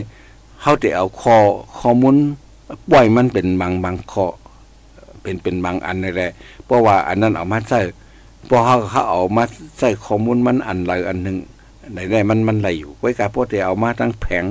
[0.60, 1.36] เขาเตะเอาคอ
[1.80, 2.14] ข้อมูล
[2.90, 4.26] ปล่อยมันเป็นบางบางข้อ
[5.22, 6.30] เป็นเป็นบางอันนี่แหละ
[6.66, 7.80] เพราะว่าอันนั้นเอามาใส่
[8.48, 9.44] พอเขาเขาเอามา
[9.78, 11.36] ใส่ข้อมูลมันอันใดอันหนึ่ง
[11.92, 14.44] ไหนได้มันมันไหลอยู่ไว้กาพวกเตะเอามาตั้งแผง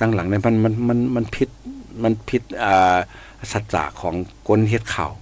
[0.00, 1.48] ตั้งหลังเนี่ยมันมันมันมันพิษ
[2.02, 2.96] มันพิษอ่า
[3.52, 4.14] สัจจะของ
[4.48, 5.12] คนเฮ็ดข่าว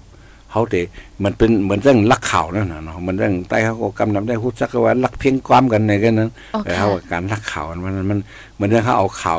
[0.51, 0.77] เขาเต
[1.25, 8.19] มันเป็นเหมือนเรื่องลักข่าวนั่นนะเนาะมันเรื่องใต้เขาก็กำนำได้พูดสักว่าลักเพียงความกันในกันนั้นอ๋อแต่ค่ะเขาว่าการลักข่าวมันมันมัน
[8.55, 9.39] เหมือนเรื่องเขาเอาข่าว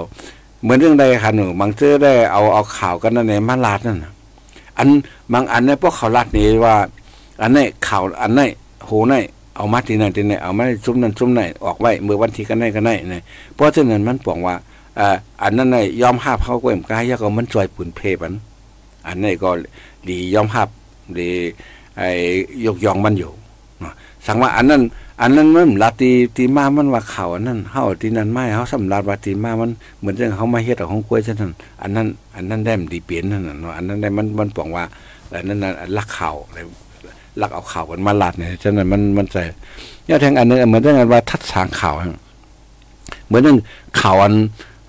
[0.63, 4.11] เหมือนเรื่องใดค่ะหนูบางเจ้อได้เอาเอาข่าวกันนั่นในมาลาดนั่นน่ะ
[4.77, 4.87] อัน
[5.33, 6.75] บางอันเนี่ยพวกเขาลาดนี่ว่า
[7.41, 8.47] อันนี้ข่าวอันนี้
[8.85, 9.21] โหนี่
[9.55, 13.19] เอามาที่นั่นที่นี่เอามาซุ่มนั่นซุ่มนี่ออกไว้เมื่อวันที่กันไหนกันไหนนี่
[13.55, 18.33] เพราะฉะนั้นมันปองว่าเอ่ออันนั้นน่ะยอมห้าบเขาก็เอ็มกายยาก็มันจอยปืนเพมัน
[19.07, 19.49] อันนี้ก็
[20.09, 20.69] ดียอมห้าบ
[21.17, 21.29] ดี
[21.97, 22.09] ไอ้
[22.65, 23.31] ยกยองมันอยู่
[24.25, 24.81] สังว่าอันนั้น
[25.21, 34.83] อันนั้นมันลาตีตีมามันว่าเข่าอันนั้นเฮาตีนั้นไม่เฮาสำราญว่าตีมามันเหมือนเรื่องเขามาเฮ็ดเอของกล้วยฉะนั้นอันนั้น อันนั้นได้มดีเปลี่ยนนั่นน่ะเนาะอันนั้นได้มันมันปองว่า
[35.35, 36.59] อันนั้นน่ะลักเข่าวอะไร
[37.41, 39.35] ลักเอาเข่ากันมาลาดเนี่ยฉะนั้นมันมันใจ
[40.05, 41.91] เนี่ยแทงอันนึงเหมือนเรื่องอันว่าทัดสางเข่า
[43.27, 43.57] เหมือนเรื่อง
[44.01, 44.33] ข่าอัน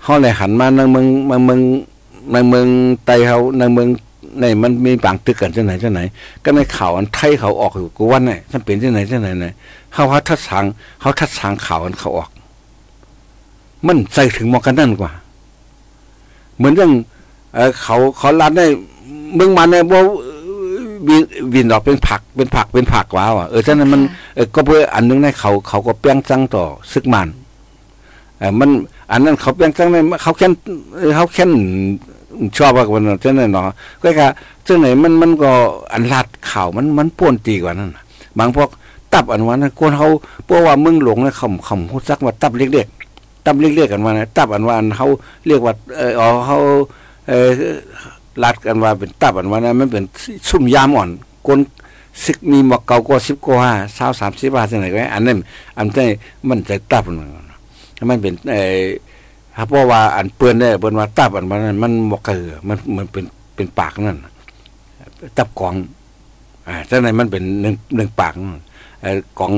[0.03, 1.59] เฮาเลยหันมาในเมืองในเมือง
[2.31, 2.67] ในเมือง
[3.05, 3.87] ไตเฮาในเมือง
[4.39, 6.01] ในมันมีบางตึกกันจังไหนจังไหน
[6.43, 9.53] ก็ในข่าวอันไทยเขาออกอยู่กูว่าเนี่ยมันเป็นจังไหนจังไหนเนี่ย
[9.93, 10.63] เฮาว่าทัดสาง
[11.01, 12.29] เฮาทัดสางข่าวอันเขาออก
[13.87, 15.11] มันใส่ถึงหมอกันนั่นกว่า
[16.57, 16.91] เหมือนเรื่อง
[17.53, 18.65] เอ่อเขาเขาลัดได้
[19.35, 19.99] เมืองมันเนี่ยบ่
[21.07, 24.01] วินวินออกเป็นผักเป็นผักเป็นผักว้าวอะเออฉะนั้นมัน
[24.35, 27.40] เออก็เพื่ออันนึงในเขาเขาก็เปี้ยงจังต่อซึกมันเออ
[28.59, 28.69] มัน
[29.11, 30.51] อันนั้นเขาเปี้ยงจังในเขาแค่น
[30.97, 31.51] เออเขาแค่น
[32.57, 33.63] ชอบว่ามันฉะนั้นเนาะ
[34.03, 34.27] ก็ค่ะ
[34.67, 35.51] จังไหนมันมันก็
[35.93, 37.91] อันลัดข่าวมันมันป่วนตีกว่านั้น
[38.39, 38.69] บางพวก
[39.13, 40.09] ตับอันวันนั้นคนเขา
[40.45, 45.07] เพราะว่ามืองหลงนี่ยคำคำพูดซักว่าตับเล็กๆตับเรียกๆกันว่านะตับอันวันเขา
[45.47, 46.11] เรียกว่าเออ
[46.45, 46.57] เขา
[47.27, 47.47] เออ
[48.43, 50.03] ลัดกันว่าเป็นตับอันว่านะมันเป็น
[50.49, 51.09] ซุ่มยามอ่อน
[51.47, 51.59] คน
[52.23, 55.37] ซึกมีหมอกเก่าก็สิบกว่าสาวสามสิบาทไหนก็อันนั้น
[55.77, 56.07] อันนี้
[56.49, 57.29] มันจะตับมัน
[58.09, 58.79] มันเป็นเออ
[59.67, 63.23] เพราะว่าอันเปื้อนได้เปิ้นว่าตับอันว่านั้นมันหมอกเกือมันมันเป็น
[63.55, 64.17] เป็นปากนั่น
[65.37, 65.73] ตับกอง
[66.67, 68.47] อ่าจังไหนมันเป็นหนึ่งหนึ่งปากนั่
[69.03, 69.51] ออกอง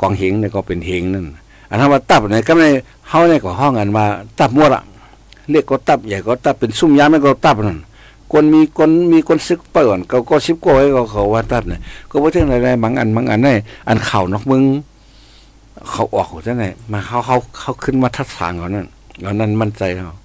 [0.00, 1.26] กองเหงเนี่ยก็เป็นเหงนั่น
[1.70, 2.68] อันนั้นว่าตับเนี่ยก็ไม่
[3.08, 4.06] เฮาเนี่ยก็ห้องกันว่า
[4.38, 4.82] ตับมั่วละ
[5.50, 7.78] เรียกก็ตับใหญ่ก็ตับเป็นซุ่มยามไม่ก็ตับนั่น
[8.32, 13.56] คนมีคนมีคนซึกเปิ่นก็ก็สิบกว่าไว้ก็เขาว่าตับเนี่ยก็บ่ถึงอะไรบางอันบางอันเนี่ย
[13.88, 14.62] อันเข่านอกมึง
[15.90, 18.86] เขาออกจังไหนมาเขาเขาเขาขึ้นมาทัดทางเขานั่น
[19.22, 20.16] เขานั้นมั่นใจเขา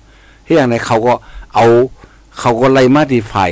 [0.46, 1.14] ที่อย่างไรเขาก็
[1.56, 1.66] เอา
[2.40, 3.52] เขาก็ไล่มาที่ฝ่าย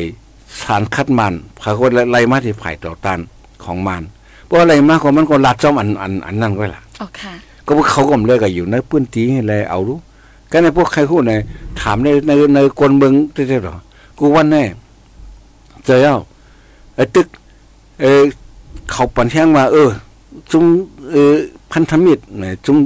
[0.61, 3.19] สารคัดมันเขาก็ไล่มาที่ฝ่ายต่อต้าน
[3.63, 4.01] ของมัน
[4.45, 7.33] เพราะอะไรมากกว่ามันก็ลัดจอมอันอันอันนั้นก็ล่ะอ๋อค่ะ
[7.65, 9.97] ก็พวกเขาก็มเลยก็อยู่ในพื้นที่อะไรเอารู้
[10.51, 11.33] ก็ในพวกใครพูดใน
[11.81, 13.75] ถามในในในกลเมืองเท่ๆหรอ
[14.17, 14.63] กูวันแน่
[15.85, 16.19] เจอเอา
[16.95, 17.27] ไอ้ตึก
[18.01, 18.21] เออ
[18.91, 19.89] เขาปันแห้งมา เออ
[20.51, 20.65] จุม
[21.11, 21.33] เออ
[21.71, 22.77] พันธมิตรเนี่ยจุม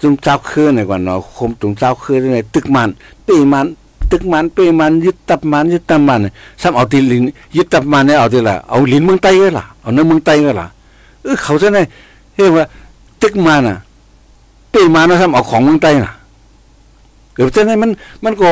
[0.00, 2.88] จุมเจ้าคือเนี่ยก่อนเนาะคมจุมเจ้าคือเนี่ยตึกมัน
[3.26, 3.66] ปีมัน
[4.10, 6.20] ตึกมันปีมันยึดตับมันยึดตับมัน
[6.62, 7.22] ซ้ำเอาตีลิน
[7.56, 10.66] ยึดตับมันเนี่ยเอาตีละเอาลินเมืองใต้ก็ล่ะเอาเนื้อเมืองใต้ก็ล่ะ
[11.22, 11.78] เออเขาจะไง
[12.34, 12.64] เรียกว่า
[13.22, 13.76] ตึกมันอะ
[14.74, 16.12] ตีมานนะทำเอาของเมืองใต้น่ะ
[17.34, 17.90] เดี๋ยวจะไหนมัน
[18.24, 18.48] มันก็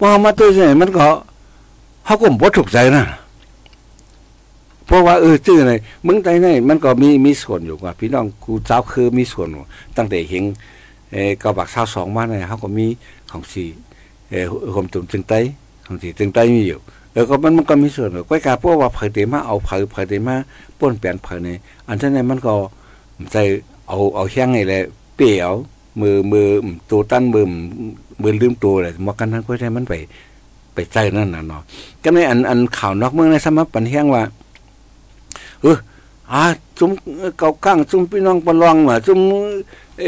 [0.00, 1.04] ว่ามาตัวไหนมันก็
[2.04, 3.02] เขาก็บ่ถูกใจนะ
[4.92, 5.72] เพราะว่าเออชื่อไหน
[6.04, 9.48] เมืองใต้นี่มันก็มีมีส่วนอยู่ว่า พี่น้องกูเจ้าคือมีส่วน
[9.96, 10.44] ตั้งแต่เห็น
[11.12, 12.86] เออกบักชาวสองมาเนี่ยเขาก็มี
[13.30, 13.64] ของสี
[14.30, 15.38] เออผมตุ่มจึงใต้
[15.86, 16.78] ของสีจึงใต้มีอยู่
[17.12, 20.34] เออก็มันมันก็มีส่วนก้อยกาเพราะว่าเผยเตมาเอาเผยเผยเตมา
[20.78, 21.48] ป้นเปลี่ยนเผยใน
[21.88, 22.54] อันนั้นเนี่ยมันก็
[23.32, 23.36] ใจ
[23.88, 24.82] เอาเอาแข้งนี่แหละ
[25.16, 25.52] เปี่ยว
[26.00, 26.46] มือมือ
[26.90, 27.44] ตัวตั้นมือ
[28.22, 29.94] มือลืมตัวเลยมากันทั้งก็ได้มันไป
[30.74, 31.62] ไปใจนั่นน่ะเนาะ
[32.02, 34.22] ก็ในอันอันข่าวนอกเมืองในสมัยปันเฮียงว่า
[35.62, 35.76] เออ
[36.32, 36.42] อ่า
[36.78, 36.90] จุ่ม
[37.38, 39.18] เก่าก้างจุ่มพี่น้องปลองว่ะจุ่ม
[40.00, 40.06] เอ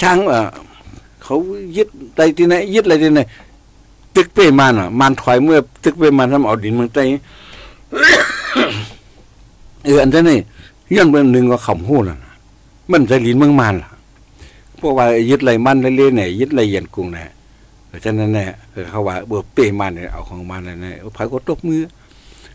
[0.00, 0.38] ช่างว่ะ
[1.22, 1.36] เขา
[1.76, 3.20] ยึดไรที่ไหนยึดอะไรที่ไหน
[4.16, 7.02] ตึกเป้มันอะมันถอยเมื่อตึกเป้มันทำเอาดินเมืองใต้
[9.84, 10.38] เอออันนั้นนี่
[10.94, 12.18] ย้อนเมืองหนึ่งก็ขำหู้น่ะ
[12.90, 13.90] มันจะลินเมืองมันล่ะ
[14.76, 17.28] เพราะว่ายึดไรมันเรื่อยๆเนี่ยยึดไรเย็นกุ้งเนี่ย
[18.04, 18.50] ฉะนั้นเนี่ย
[18.90, 21.82] เขาว่าเบื่อเปมันเนี่ยเอาของมันเนี่ยพายก็ตบมือ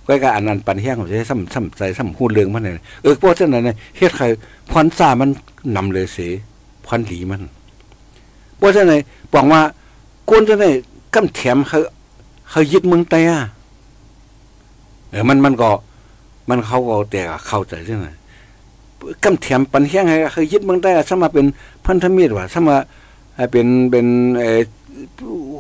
[0.08, 4.26] ก็การอันนั้นปันแห้งของใช้ซ้ำซ้ำใจซ้ำหูเรื่องมันเนี่ยเออเพราะฉะนั้นเนี่ยเฮ็ดใคร
[4.72, 5.30] พรซามัน
[5.76, 6.32] นำเลยเสีย
[6.86, 7.42] พรหลีมัน
[8.58, 9.02] เพราะฉะนั้น
[9.34, 9.62] บอกว่า
[10.30, 10.66] ก้นจะไหน
[11.16, 11.80] กำแถมเขา
[12.50, 13.40] เขายึดเมืองไต้อะ
[15.12, 15.70] เออมันมันก็
[16.50, 18.06] มันเขาก็แต่เข้าใจใช่ไหม
[19.24, 21.46] กำเทียมปันเฮียงให้เคยยึดเมืองได้สมาเป็น
[21.86, 22.76] พันธมิตรว่าสมา
[23.52, 24.60] เป็นเป็นเอ่อ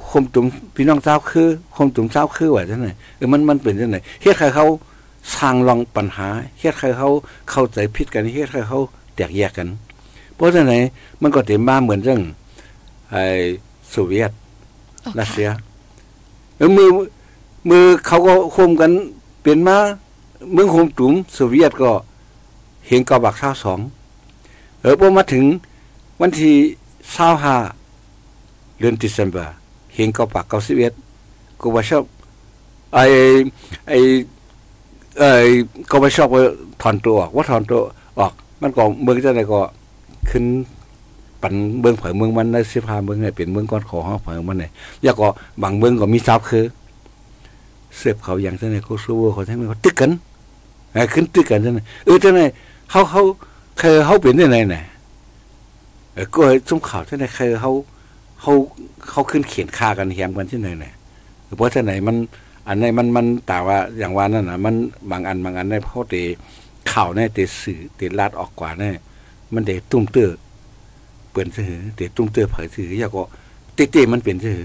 [0.09, 4.65] คมตุ่มพี่น้องเจ้าคือคมตุ่มเจ้าคือว่าจังได๋เออมันมันเป็นจังได๋เฮ็ดให้เขา
[5.35, 6.27] สร้างรองปัญหา
[6.59, 7.09] เฮ็ดให้เขา
[7.49, 8.79] เข้าใจผิดกันเฮ็ดให้เขา
[9.15, 9.67] แตกแยกกัน
[10.35, 10.83] เพราะฉะนั้น
[11.21, 12.21] มันก็เต็มมาเหมือนเรื่อง
[13.11, 13.23] ไอ้
[13.89, 14.31] โซเวียต
[15.19, 15.49] รัสเซีย
[16.57, 16.89] เออมือ
[17.69, 18.91] มือเขาก็คมกัน
[19.43, 19.77] เป็นมา
[20.53, 21.91] เมืองคมตุ่มโซเวียตก็
[22.87, 23.35] เห็นกอบัก
[24.07, 25.45] 22เออพอมาถึง
[26.21, 26.55] วันที่
[27.21, 27.80] 25
[28.82, 29.45] เดือนธันวา
[29.95, 30.45] เห็นกอบัก
[31.03, 32.03] 91ก็ว่าชอบ
[32.93, 32.99] ไอ
[33.89, 33.99] ไอ้
[35.19, 35.49] เอ้ย
[35.91, 36.41] ก็ไม่ชอบว่า
[36.82, 37.79] ถอนตัวออกว่าถอนตัว
[38.19, 39.59] ออก มันก็เมืองจะไหนก็
[40.29, 40.45] ขึ้น
[41.41, 44.71] ปันเมืองเผยเมืองมันในสิพาเมืองเนี่ยเป็นเมืองก้อนขอห้องเผยมันเนี่ย
[45.03, 45.27] อยากก็
[45.61, 46.63] บางเมืองก็มีทรัพย์คือ
[47.97, 50.11] เสียบเขาอย่างเช่นเขาสู้เขาทั้งนั้นเขาตึกกัน
[50.93, 52.49] ไอ้ขึ้นตึกกันเช่นนั้นเออเช่นนั้น
[52.89, 53.21] เขาเขา
[53.79, 54.77] เคยเขาเป็นได้ไหนไหน
[56.13, 57.71] เออก็ซุ้มข่าวเช่นนั้นเคยเขา
[58.41, 58.53] เขา
[59.09, 60.85] เขาขึ้นเขียนคากันแหมกันที่ไหนไหน
[61.57, 62.15] เพราะที่ไหนมัน
[62.67, 64.75] อันนี้มันมันแต่ว่าอย่างว่านั่นน่ะมัน
[65.11, 66.15] บางอันบางอันในเพราะเต
[66.91, 68.95] ข่าวในเตสื่อเตลาดออกกว่าเนี่ย
[69.53, 70.31] มันเตตุ้มเตือ
[71.31, 73.23] เปิ่ยนซื่อเตตุ้มเตือเผยซื่อยากก็
[73.75, 74.57] เตๆมันเป็นซื่อ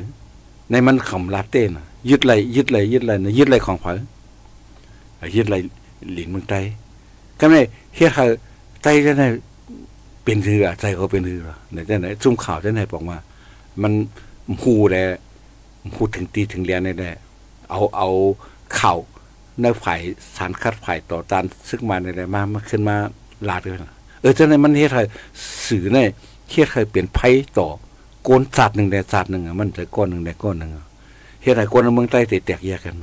[0.71, 1.71] ในมันขำลาเต้น
[2.11, 3.99] ยึดไหลยึดไหลยึดไหลนะยึดไหลของเผย
[5.37, 5.55] ยึดไหล
[6.15, 6.55] หลินเมืองไต
[7.41, 7.61] ก็ไม่
[7.97, 8.25] เฮ็ดให้
[8.83, 9.27] ไตจะได้
[10.25, 11.39] เป็นซื่อใจเขาเป็นซื่อ
[11.73, 13.19] ไหนจะไหนซุ่มข่าวจะไหนบอกว่า
[13.83, 13.93] มัน
[14.61, 14.97] หูแล
[15.95, 17.11] หูถึงตีถึงเรียนได้
[17.71, 18.09] เอาเอา
[18.75, 18.95] เข่า
[19.61, 20.01] ในฝ่าย
[20.37, 22.97] สารคัดฝ่ายต่อต้านซึ่งมาในอะไรมามาขึ้นมา
[23.49, 23.73] ลาดเลย
[24.21, 25.03] เออเจ้าในมันเฮ็ดให้
[25.67, 25.99] สื่อใน
[26.51, 27.69] เฮ็ดให้เปลี่ยนไพ่ต่อ
[28.25, 30.71] โกนศาสตร์หนึ่งแต่ศาสตร์หนึ่งมันแต่ก้อนหนึ่งแต่ก้อนหนึ่ง
[31.43, 32.97] เฮ็ดให้คนในเมืองใต้แตกแยกกัน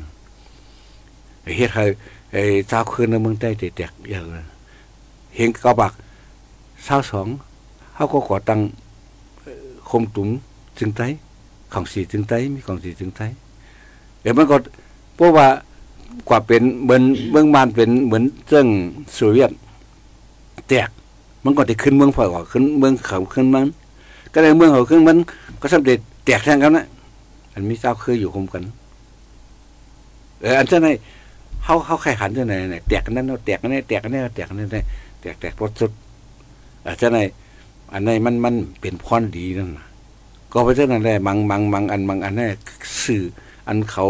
[1.58, 1.84] เฮ็ดให้
[2.32, 4.48] ไอ้ชาวคืนในเมืองใต้แตกแยกกัน
[5.36, 5.94] เห็นกระบัก
[6.88, 7.28] ชาวสอง
[7.94, 8.60] เขาก็ก่อตั้ง
[9.90, 10.30] คมตุ้ม
[10.80, 11.08] จึงไต้
[11.74, 13.28] ของสีจึงไต้มีของสีจึงไต้
[14.22, 14.56] เดี๋ยวมันก็
[15.16, 15.48] เพราะว่า
[16.30, 18.68] กว่าเป็นเหมือนเมืองมานเป็นเหมือนเรื่อง
[19.14, 19.52] โซเวียต
[20.70, 20.90] แตก
[21.44, 23.66] มันก็จะขึ้นเมืองผ่อยกว่าขึ้นเมืองเขาขึ้นมัน
[24.34, 25.18] ก็ในเมืองเขาขึ้นมัน
[25.62, 26.86] ก็สำเร็จแตกแทงกันนะ
[27.54, 28.64] อันมีเจ้าเคยอยู่คมกัน
[30.42, 30.88] เอออันเจ้าไหน
[31.64, 34.78] เขาเขาใครขันเจ้าไหนไหนแตกกันนั่นแตกกันนี่แตกกันนี่แตกกันนี่แต
[35.34, 35.92] กแตกรถสุด
[36.86, 37.20] อาเจ้าไหน
[37.94, 39.86] อันไหนมันมันเป็นพรดีนั่นนะ
[40.54, 42.48] ก็เพราะฉะนั้นแหละบางบางบางอันบางอันนี่
[43.04, 43.24] สื่อ
[43.68, 44.06] อันเขา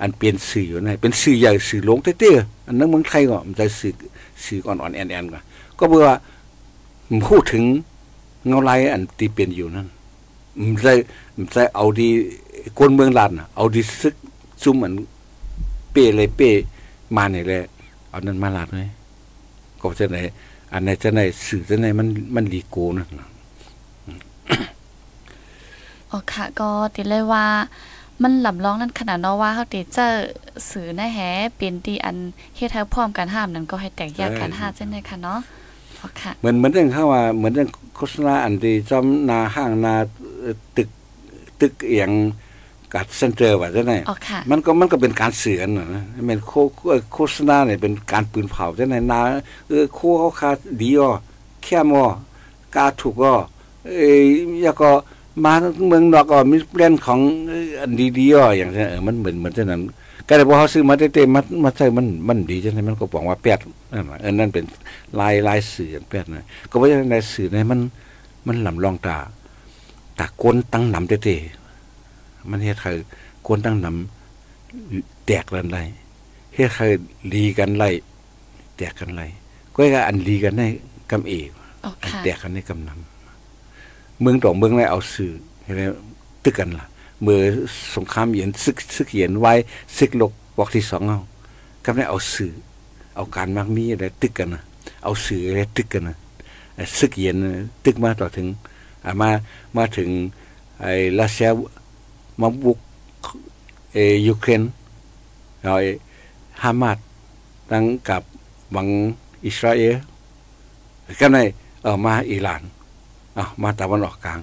[0.00, 3.94] อันเปลี่ยนสื่ออยู่ในเป็นสื่อใหญ่สื่อหลงเตี้ยๆอันนั้นเมืองไทยก็มันจะสื่อ
[4.44, 5.42] สื่ออ่อนๆแอนๆก่อน
[5.78, 6.16] ก็เพื่อว่า
[7.28, 7.64] พูดถึง
[8.46, 9.88] เงาลายอันตีเปลี่ยนอยู่นั่น
[10.60, 10.92] มันจะ
[11.36, 12.08] มันจะเอาดี
[12.78, 14.14] คนเมืองลานเอาดีซึก
[14.62, 14.94] ซุ่มเหมือน
[15.92, 16.50] เป้เลยเป้
[17.16, 17.64] มาเนี่ยแหละ
[18.08, 18.88] เอานั้นมาลาดเลย
[19.80, 20.18] ก็จะไหน
[20.72, 23.08] อันไหนจะไหนสื่อจะไหนมันมันลีโกนั่น
[26.14, 27.46] อ๋อค่ะก็ติเลยว่า
[28.22, 30.08] มันลำลองนั่นขนาดเนาะว่าเขาติเจอ
[30.70, 31.18] สื่อนะแฮ
[31.56, 32.16] เป็นที่อัน
[32.56, 35.40] เฮ็ดให้พร้อมกันห้ามนั้นก็ให้แตกแยกกันห้าเช่นเดียวกันเนาะ
[36.00, 39.94] อ๋อค่ะเหมือนเหมือนเรื่องข้าว่าเหมือนเรื่องโฆษณาอันที่จอมนาห้างนา
[40.76, 40.88] ตึก
[41.60, 42.10] ตึกเอียง
[42.94, 46.52] กัดเซ็นเตอร์ว่าจะไหนอ๋อค่ะมันก็มันก็เป็นการเสือนนะเป็นโค
[47.12, 49.20] โฆษณาเนี่ยเป็นการปืนเผาจะไหนนา
[49.68, 50.50] เออโคเขาคา
[50.80, 51.10] ดีอ่อ
[51.64, 52.04] แค่มอ
[52.76, 53.34] กาถูกก็
[53.84, 54.24] เอ้ย
[54.64, 54.90] ยาก็
[55.44, 55.52] มา
[55.86, 57.20] เมืองนอกก็มีแบรนด์ของ
[57.80, 59.80] อันดีๆอ่ออย่างเงี้ยเออมันเหมือนเหมือนเช่นนั้น
[60.28, 63.58] ก็เลยพอเขาซื้อมาเต็มๆมามาใช้มันมันดีจังไดมันก็บอกว่าแปด
[63.92, 64.64] นั่นน่ะเออนั่นเป็น
[65.20, 67.80] ลายลายสื่อแปดนะก็ว่าในสื่อในมัน
[68.46, 69.18] มันลำลองตา
[70.18, 72.92] ตาก้นตั้งหนำเตะๆมันเฮ็ดให้
[73.46, 75.78] ก้นตั้งหนำแตกกันไร
[76.54, 76.86] เฮ็ดให้
[77.32, 77.84] ลีกันไร
[78.76, 79.22] แตกกันไร
[79.74, 80.62] ก็ว่อันลีกันใน
[81.10, 81.50] กำเอก
[82.02, 83.13] อันแตกกันในกำนำ
[84.20, 85.82] เมืองต่อเมืองในเอาสื่อเห็นไหม
[86.44, 86.86] ตึกกันล่ะ
[87.22, 87.38] เมื่อ
[87.94, 89.52] สงครามเย็นซึกซึกเย็นไว้
[89.96, 91.20] ซึกโลกบอกที่สองเอา
[91.84, 92.52] ก็ได้เอาสื่อ
[93.16, 94.62] เอาการมากมีอะไรตึกกันนะ
[95.04, 96.16] เอาสื่ออะไรตึกกันนะ
[96.98, 97.52] ซึกเย็นน่ะ
[97.84, 98.46] ตึกมาต่อถึง
[99.20, 99.28] มา
[99.76, 100.08] มาถึง
[100.80, 101.48] ไอ้รัสเซีย
[102.40, 102.78] มาบุก
[103.92, 104.62] เอยูเครน
[105.62, 105.84] เอาไอ
[106.62, 106.98] ฮามาส
[107.70, 108.22] ตั้งกับ
[108.74, 108.88] วัง
[109.46, 109.94] อิสราเอล
[111.20, 111.42] ก็ได้
[111.82, 112.62] เออมาอิหร่าน
[113.38, 114.40] อะมาตะวันออกกลาง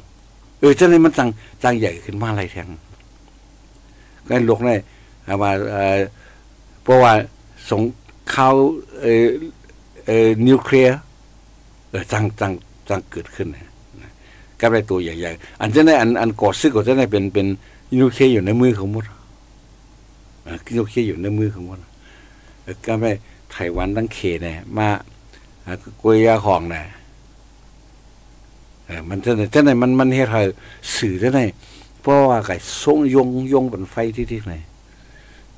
[0.59, 1.29] เออเจ้นี่มันจัง
[1.63, 2.67] จังใหญ่ขึ้นมาอะไรแทง
[4.27, 4.75] ก็หลกได้
[5.25, 5.99] เอามาเอ่อ
[6.83, 7.13] เพราะว่า
[7.69, 7.81] สง
[8.33, 8.55] ข่าว
[9.01, 9.25] เออ
[10.05, 10.97] เออนิวเคลียร์
[11.89, 12.51] เออจังจัง
[12.89, 13.69] จังเกิดขึ้นนะ
[14.59, 17.47] ก็ได้ตัวใหญ่ๆอันจ้านี่อันอันก่อซึกก็จะได้เป็นเป็น
[17.97, 19.05] นิวเคลียร์อยู่ในมือของมด
[20.75, 21.79] นิวเคลียร์อยู่ในมือของมด
[22.85, 23.11] ก็ได้
[23.51, 24.87] ไต้หวันตั้งเขเนี่ยมา
[26.01, 26.83] กุยยาของเนี่ย
[29.09, 30.41] มันจะจะไหนมันมันเฮ็ดให้
[30.95, 31.39] สื่อจะไหน
[32.01, 34.53] เพราะว่าไก่ส่งยงยงบนไฟที่ที่ไหน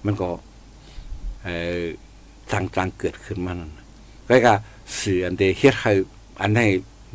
[0.05, 0.29] มันก็
[1.43, 1.49] เอ
[1.81, 1.83] อ
[2.51, 3.71] จางๆเกิดขึ้นมานั่น
[4.29, 4.53] ก็ก็
[4.99, 5.91] สื่ออันเดเฮ็ดให้
[6.41, 6.65] อันให้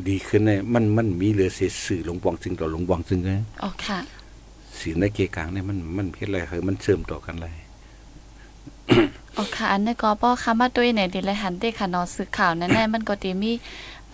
[0.09, 3.31] ดีขึ้นเนี่ยมันมันมีเหลือเสียสื่อหลงบวงจึงต่อหลงบวงจึงไง
[3.63, 3.99] อ๋อค่ะ
[4.79, 7.55] สื่อในเกกลางเนี่ยมันมันเฮ็ดอะไรคือมันเชื่อมต่อกันเลย
[9.37, 13.53] อ๋อค่ะอันนี้ก็ป้อคำว่าด้วยเนี่ยดิเลยหันได้ค่ะเนาะสื่อข่าวนั่นแน่มันก็ตีมี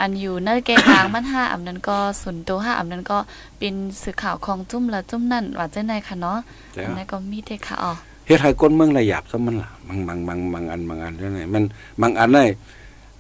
[0.01, 3.19] อันอยู่เนื้อแกกลางมันห้าอันนั้นก็ศูนย์ตัวห้าอันนั้นก็
[3.59, 6.39] เป็นสื่อข่าวของจุ่มละจุ่มนั่นว่าจะไหนค่ะเนาะ
[6.73, 7.93] แล้วอันนั้นก็มีได้ค่ะอ๋อ
[8.27, 11.65] เฮ็ดให้คนเมืองระหยับซะมันล่ะบางบางบางบางอันบางอันจังไดมัน
[12.01, 12.45] บางอันได้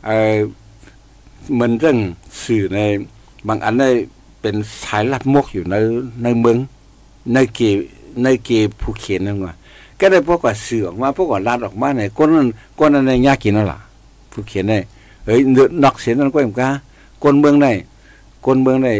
[0.05, 0.37] เอ่อ
[1.55, 1.99] เหมือนเรื่อง
[2.45, 2.79] สื่อใน
[3.49, 3.91] บางอันได้
[4.41, 5.77] เป็นสายลับมกอยู่ใน
[6.23, 6.57] ในเมือง
[7.35, 7.61] ในเก
[8.23, 8.51] ในเก
[8.81, 9.55] ผู้เขียนนั่นว่า
[10.01, 12.49] ก็ได้พวกว่าสื่อออกมาพวกว่าลาดออกมาในคนนั้น
[12.79, 13.79] คนนั้นในยากกินนั่นล่ะ
[14.33, 14.79] ผู้เขียนได้
[15.25, 16.71] เอ้ยเนือนอกเสียนั่นก็ยังกา
[17.23, 17.73] คนเมืองได้
[18.45, 18.93] คนเมืองได้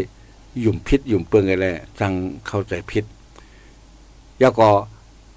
[0.61, 1.67] หยุ่มพิษหยุ่มเปิงอะไร
[2.01, 2.13] จัง
[2.47, 3.05] เข้าใจพิษ
[4.41, 4.69] แล้วก็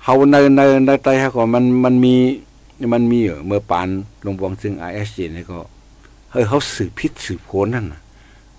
[0.04, 2.16] เฮาในในในไตฮะก็มันมันมี
[2.94, 3.88] มันมีเออเมื่อปาน
[4.26, 5.60] ลงบวงซึ่ง ISG นี่ก็
[6.32, 8.02] เฮ้ยเขาสืบพิษสืบโผลนั่นนะ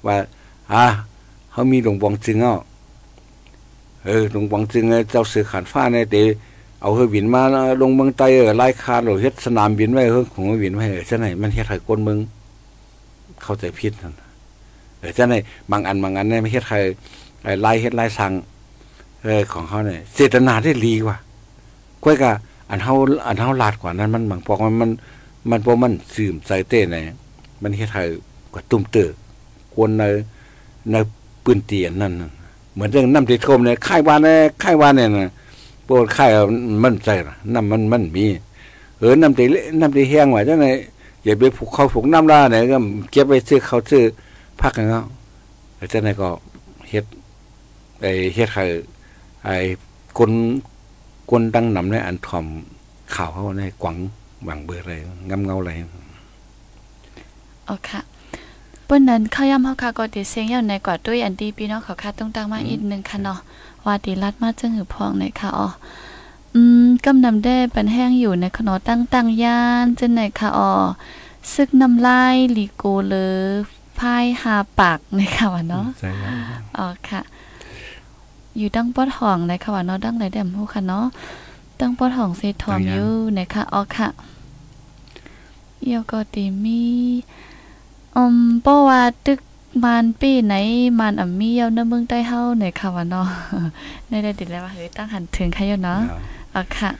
[0.06, 0.16] ว่า
[0.72, 0.84] อ่า
[1.50, 2.54] เขามีหลวงบวงจึงเอา
[4.04, 6.16] เออหลวงบวงจึงเจ้าสือขานฟ้าเนี่ยเต
[6.80, 7.42] เอาเฮอบินมา
[7.82, 12.18] ลงเมืองไตเออไล่คาดเราเฮ็ดสนามบินไว้เฮอของบินไว้เออจังไหนมันเฮ็ดให้คนเมือง
[13.42, 14.14] เข้าใจผิดนั่น
[15.00, 15.34] เออจังไหน
[15.70, 16.78] บางอันบางอันเนี่ยไม่เฮ็ดให้
[17.62, 18.32] ไล่เฮ็ดไล่สั่ง
[19.24, 21.16] เออของเขาเนี่ยเจตนาได้ดีกว่า
[22.04, 22.32] ก้อยกะ
[22.70, 22.94] อันเฮา
[23.26, 24.90] อันเฮาลาดกว่านั้น มันบางพอกมันมัน
[25.50, 26.96] มันบ่มันซึมใส่เต้ไหน
[27.62, 28.02] มันเฮ็ดให้
[28.52, 29.08] กว่าตุ้มเตอ
[29.74, 30.04] กวนใน
[30.90, 30.96] ใน
[31.44, 32.12] ปืนเตียนนั่น
[32.74, 35.32] เหมือนเรื่องน้ำที่ท่มเนี่ยค่ายวานเนี่ยค่ายวานเนี่ยนะ
[35.88, 36.30] ปรดค่าย
[36.84, 38.26] มันใจน่ะน้ำมันมันมี
[38.98, 39.46] เออน้ำที่
[39.80, 40.70] น้ำที่แห้งไว้จังได๋
[41.24, 42.78] อย่าไปผูกเขาผูกน้ำลาเนี่ยก็
[43.10, 44.02] เก็บไว้ซื้อเขาซื้อ
[44.60, 45.00] พักกันเนา
[45.76, 46.28] แล้วจังได๋ก็
[46.90, 47.04] เฮ็ด
[48.02, 48.64] ไอเฮ็ดให้
[49.44, 49.48] ไอ
[50.18, 50.30] คน
[51.28, 52.46] กวนดังนำในอันทอม
[53.14, 53.96] ข่าวเขาในกวัง
[54.44, 54.92] หวังเบอร์อะไร
[55.30, 55.70] งำเงาอะไร
[57.68, 58.00] อ๋อค่ะ
[58.84, 63.38] เปิ้นนั้นเข้าย่ำเฮาค่ะก็ติเสียงอยู่ในกว่าด้วยอันดีพี่น้องเขาค่ะต้องตั้งมาอีกนึงค่ะเนาะ
[63.88, 65.68] ว่าดีรัดมาจึงหือพองในค่ะอ๋อ
[66.54, 70.72] อืมกำนำได้ปันแห้งอยู่ในขนอตั้งตั้งย่านจังไหนค่ะอ๋อ
[71.54, 76.34] ซึกน้ำลายลีโกเลยพายหาปากในค่ะว่าเนาะใช่ครับ
[76.78, 77.20] อ๋อค่ะ
[78.56, 81.06] อยู่ตั้งปอดห้องในค่ะว่าเนาะดังไหนแดมฮู้ค่ะเนาะ
[81.80, 84.08] ตั้งปอดห้องเซทอมอยู่ในค่ะอ๋อค่ะ
[85.80, 86.82] เอียวก็ติมี
[88.16, 89.40] อืมเพราะว่าตึก
[89.84, 90.54] มันปีไหน
[91.00, 93.26] มันอ่ำมีเยาในเมืองใต้เฮาในค่ะว่าเนาะ
[94.08, 96.00] ในได้ดิแล้วว่าเฮ้ยตั้งหันถึงค่ะอยู่เนาะ
[96.54, 96.90] อ๋อค่ะ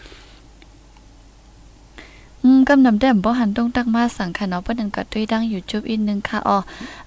[2.43, 6.59] อืมกำนำแด้มบ่หันต้องตักมาสังค่ะเนาะเปิ้นนั่นก็ด้วยดัง YouTube อีกนึงค่ะอ๋อ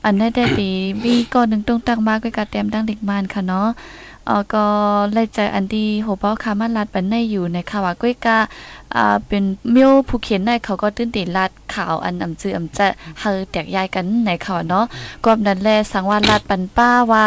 [0.03, 0.72] อันนั้นได้ดี
[1.03, 3.69] มีก่อนหนึงต้องตักมาก็กะแต้มดังเด็กมานค่ะเนาะ
[4.30, 4.65] อ๋อก็
[5.13, 8.38] ไล่ใจอันดีโหเป้าค่ะมันลัดปันในอยู่ในค่ะว่าก้อยกะ
[8.95, 12.87] อ่าเป็นเมียวผู้เขียนในเขาก็ตื่นตีลาดข่าวอันอำจืออำจะ
[13.19, 14.85] เฮาแตกยายกันในข่าวเนาะ
[15.25, 17.25] กอบนั้นแลสังว่าลาดปันป้าว่า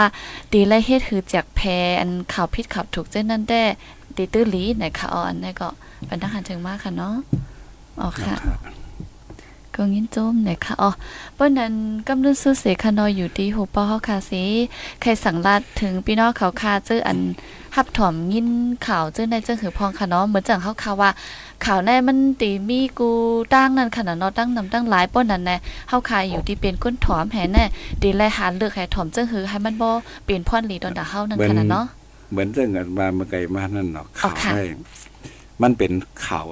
[0.52, 1.60] ตีไล่เฮ็ดหือแจกแพ
[2.00, 3.62] อันข่าวผิดข่าวถูกเจ้นั่นแด้
[4.16, 5.68] ตีตื้อหลีในค่ะอ๋ออันนี้ก็
[6.06, 7.14] เป็นทหารถึงมากค่ะเนาะ
[8.00, 8.36] อ๋อค่ะ
[9.76, 10.90] ก็งินโจมหน่อยค่ะอ๋อ
[11.34, 11.74] เปิ้นนั้น
[12.08, 14.42] กำลังซื้อเสคานอยอยู่ที่หูป้อเฮาค่ะสิ
[15.00, 17.18] ใครสั่งลาดถึงพี่น้องเขาค่ะเจออัน
[17.76, 18.48] ฮับถอมยิน
[18.86, 21.10] ข่าวเจอในเจ้าหือพองค่ะเนาะเหมือนจังเฮาค่ะว่า
[21.64, 23.10] ข่าวในมันตีมีกู
[23.54, 25.56] ตั้งนั่นค่ะเนาะตั้งนำตั้งหลายป้นนั่นแน่
[25.88, 27.64] เฮาค่ะอยู่ที่เป็นก้นถอมแห่แน่
[28.02, 29.88] ดีแลหาเลือกให้ถอมเจ้าหือให้มันบ่
[30.24, 31.86] เปลี่ยนพ่อนหลีดอนดาเฮานั่นค่ะเนาะ
[32.30, 34.64] เหมือนเรื่องกันมาเมื่อไกลมานั่นเนาะอ๋อข่าวค่ะได้
[35.62, 35.92] มันเป็น
[36.26, 36.44] ข่าว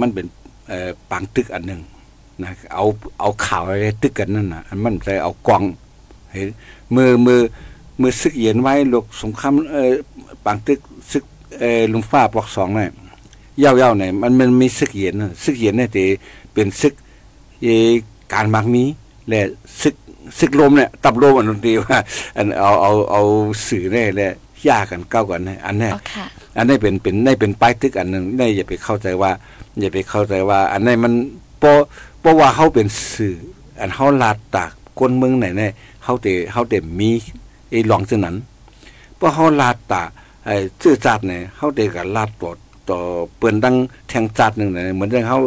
[0.00, 0.26] มันเป็น
[0.68, 1.80] เอ่อปางตึกอันหนึ่ง
[2.42, 2.84] นะเอา
[3.20, 5.62] เอาข่าวอะไรตึกกันนั่นน่ะอันมันใส่เอากล่อง
[6.32, 6.48] เห็น
[6.94, 7.40] มือมือ
[8.00, 9.92] มือซึกเย็นไว้ลกสงครามเอ่อ
[10.44, 10.80] ปางตึก
[11.12, 11.24] ซึก
[11.58, 12.90] เอ่อลุงฟ้าปลอกสองเนี่ย
[13.60, 16.04] เย่าๆเนี่ยมันมันมีซึกเย็นน่ะซึกเย็นเนี่ยแต่
[16.52, 16.94] เป็นซึก
[17.62, 17.90] เออ
[18.32, 18.84] การมักมี
[19.28, 19.40] และ
[19.82, 19.94] ซึก
[20.38, 21.98] ซึกลมเนี่ยตับลมอันนั้นดีว่า
[22.36, 23.22] อันเอาเอาเอา
[23.66, 24.32] สื่อเนี่ยแหละ
[24.68, 26.26] ยากกันเก้ากันเนี่ยอันเนี้ยอ๋อค่ะ
[26.56, 29.30] อันนี้เป็นเป็นนี่เป็นป้ายตึกอันหนึ่งนี่อย่าไปเข้าใจว่า
[29.80, 31.12] อย่าไปเข้าใจว่า อันนี้มัน
[31.58, 31.76] เพราะ
[32.20, 33.36] เพราะว่าเขาเป็นสื่อ
[33.78, 37.10] อันเขาลาดตากคนเมืองไหนเนี่ยเขาเตเขาเตมี
[37.70, 38.36] ไอ้หลองเช่นนั้น
[39.16, 40.08] เพราะเขาลาดตาก
[40.46, 42.50] ไอ้ชื่อจัดเนี่ยเขาเตกับลาดต่อ
[42.90, 43.00] ต่อ
[43.36, 43.76] เปิ้นดัง
[44.08, 45.38] แทงจัดหนึ่งเนี่ยเหมือนเรื่องเขา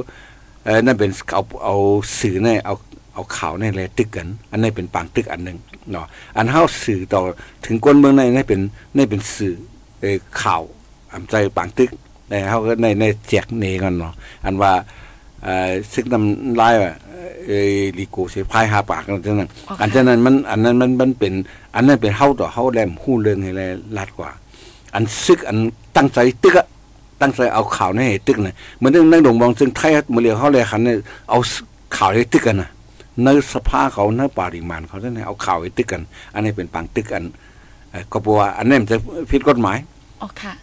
[0.65, 1.75] เออนั่นเป็นเอาเอา
[2.19, 2.75] สื่อเนี่ยเอา
[3.13, 5.57] เอาข่าวเนี่ยเลตึกกัน อันนี้เป็นปางตึกอันหนึ่ง
[5.91, 6.05] เนาะ
[6.35, 7.21] อันเขาสื่อต่อ
[7.65, 8.61] ถึงคนเมืองในนี่เป็น
[8.97, 9.55] นี่เป็นสื่อ
[10.01, 10.63] เออข่าว
[11.13, 11.89] อำใจปางตึก
[12.29, 14.13] ในเขาก็ในในแจกเนกันเนาะ
[14.45, 14.71] อันว่า
[15.93, 16.91] ซึกน้ำลายว่า
[17.47, 17.51] เอ
[17.97, 19.49] ลีโกเสพายหาปากกันจังนั้น
[19.81, 21.33] อันฉะนั้นมันอันนั้นมันมันเป็น
[21.75, 23.61] อันนั้นเป็นเฮาต่อเฮาแลมฮู้เรื่องให้แล
[23.97, 24.29] ลัดกว่า
[24.95, 25.57] อันซึกอัน
[25.97, 26.67] ตั้งใจตึกอะ
[27.21, 30.97] ตั้งใจเอาข่าวในให้ตึกน่ะเหมือนเรื่องนั่งดงบองซึ่งไทยมือเลียวเฮาเลยคันเนี่ย
[31.29, 31.37] เอา
[31.97, 32.69] ข่าวให้ตึกกันน่ะ
[33.23, 36.01] ในสภาเขาในปาริมาณเขาเนี่ยเอาข่าวให้ตึกกัน
[36.33, 37.23] อันนี้เป็นปังตึกกัน
[38.11, 38.97] ก็บอกว่าอันนี้มันจะ
[39.31, 39.77] ผิดกฎหมาย
[40.21, 40.53] อ๋อค่ะ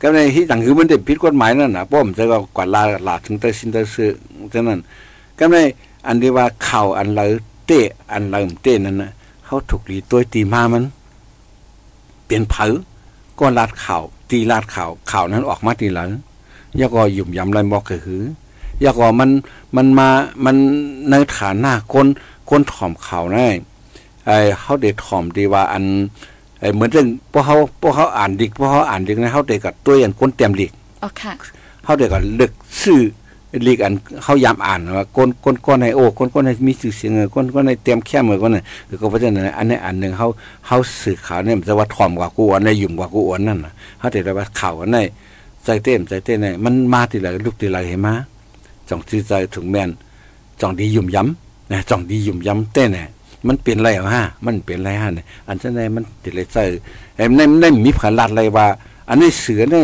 [0.00, 4.10] ก็ในที่ต่างคือมันได้ผิดกฎหมายนั่นนะเพราะผมจะก็กวาดลาหลาถึงแต่สินแต่ซื้อ
[4.52, 4.80] ฉะนั้น
[5.38, 5.56] ก็ใน
[6.06, 7.24] อันที่ว่าเข่าอันเรา
[7.66, 7.80] เตะ
[8.12, 9.10] อันเราเตะนั่นนะ
[9.44, 10.84] เขาถูกหลีตัวตีมามัน
[12.26, 12.74] เปลี่ยนเผอ
[13.38, 13.96] ก็ลาดข่า
[14.30, 16.10] ตีลาดเข่าวข่านั้นออกมาทีหลัง
[16.80, 18.22] ยาก็หยุ่มยำไรบอกก็คือ
[18.84, 19.30] ยาก็มัน
[19.76, 20.08] มันมา
[20.44, 20.56] มัน
[21.10, 22.06] ในฐานะคน
[22.50, 23.46] คนถ่อมเข่าวได้
[24.26, 25.84] ไอ้เขาเด็ดถ่อมดีว่าอัน
[26.60, 30.70] เอ้ยเหมือนเรื่องพวกเขาพวกเขาอ่านดิกพวกเขาอ่านดิกนะเขาเด็กกับตัวอย่างคนเตรียมดิก
[31.02, 31.32] อ๋อค่ะ
[31.84, 32.50] เขาเด็กกับเลือก
[32.82, 33.00] ชื่อ
[33.66, 33.94] ลีกอัน
[34.24, 40.26] เขายามอ่านว่าคนคนคนในโอ้คนคนในมีชื่อเสียงเออคนคนในเตรียมแค่มือคนน่ะคือก็เพราะฉะนั้นอันนี้อันหนึ่งเขา
[40.66, 44.98] เขาสื่อข่าวเนี่ยมันจะว่าถ่อมกว่ากูอันในยุ่มกว่ากูอันนั่นน่ะเขาเด็กว่าข่าวอันใน
[45.64, 48.14] ใจเต้มใจเต้นในมันมาทีไรลูกทีไรเห็นมา
[48.88, 49.90] จ่องที่ใจถึงแม่น
[50.60, 53.08] จ่องดียุ่มย้ำนะจ่องดียุ่มย้ำเต้นเนี่ย
[53.46, 56.64] มันเปลี่ยนไรเหรอฮะมันเปลี่ยนไรฮะเนี่ยอันนั้นในมันติดอะไรใส่
[57.16, 58.66] ไอ้ในในมีผาลาดอะไรว่า
[59.08, 59.76] อันนี้เสือใน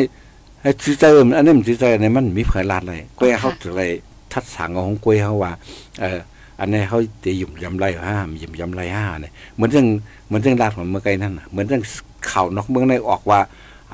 [0.63, 1.05] ไอ้ชื่อใจ
[1.37, 3.85] อันนี้มันชื่อใจในมันมีผาลาดอะไรกล้วยเขาถึงอะไร
[4.33, 5.53] ทัดสังของกล้วยเขาว่า
[6.01, 6.19] เออ
[6.61, 9.87] อันนี้เขาจะหยุ่มยำไรฮะหยุ่มยำไรฮะเนี่ยเหมือนเรื่อง
[10.27, 11.83] เหมือนเรื่องลาดของเมืองไกลนั่นน่ะเหมือนเรื่อง
[12.31, 13.41] ข่าวนอกเมืองในออกว่า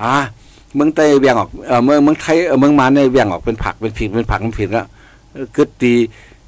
[0.01, 0.13] อ่า
[0.75, 4.87] เมืองไต้เวียงออกเออเมืองเมืองไทยเออเมืองมาในเวียงออกเป็นผักเป็นผิดเป็นผักเป็นผิดแล้ว
[5.55, 5.93] กิดตี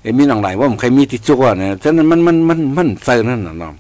[0.04, 3.74] ไอ้มีหนังไหลว่าผมเคยมีติดจุกว่าเนี่ยฉะนั้นมันมันมันมันใส่นั่นน่ะเนาะ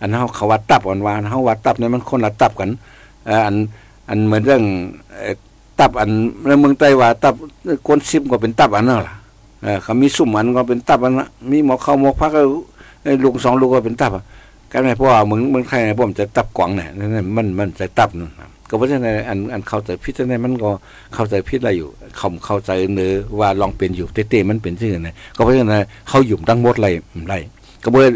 [0.00, 2.70] อันเขาเขาวัดตับอันวานเขาวัดตับเนี่ยมันคนละตับกัน
[3.46, 3.54] อัน
[4.08, 4.62] อันเหมือนเรื่อง
[5.80, 6.10] ตับอัน
[6.46, 7.34] ในเมืองไต้ว่าตับ
[7.86, 9.14] คนซิมก็เป็นตับอันนั่นล่ะ
[9.82, 12.40] เขามีสุ่มอันก็เป็นตับอันนะมีหมอเข้าหมอพักก็
[13.24, 14.24] ลุงสองลูกก็เป็นตับอะ
[14.72, 20.70] กันไหนเพราะว่าเมืองเมืองไทยเนี่ยผมจะตับกวางเนี่ยนั่นน่ะมันมันจะตับนั่นน่ะ ก็เพราะฉะนั้นอันอันเข้าใจพิจารณามันก็
[21.14, 26.88] เข้าใจพิษอะไรอยู่เขาเข้าใจเนื้อว่าลองเป็นอยู่เต้ๆมันเป็นชื่อไงก็เพราะฉะนั้นเขาหยุ่มตั้งหมดไร
[27.28, 27.34] ไร
[27.82, 28.06] ก็เมื่อ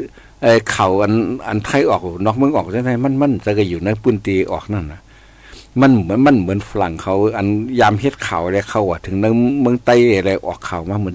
[0.70, 1.12] เข่าอัน
[1.48, 5.00] อันไทยออกนอกเมืองออกใช่ไหมมันมันจะก็อยู่ในปืนตีออกนั่นนะ
[5.80, 7.46] มันเหมือนมันเหมือนฝรั่งเขา อัน
[7.80, 9.26] ยามเฮ็ดข่าวอะไรเขาอะถึงใน
[9.60, 11.14] เมืองไต้อะไรออกข่าวมาเหมือน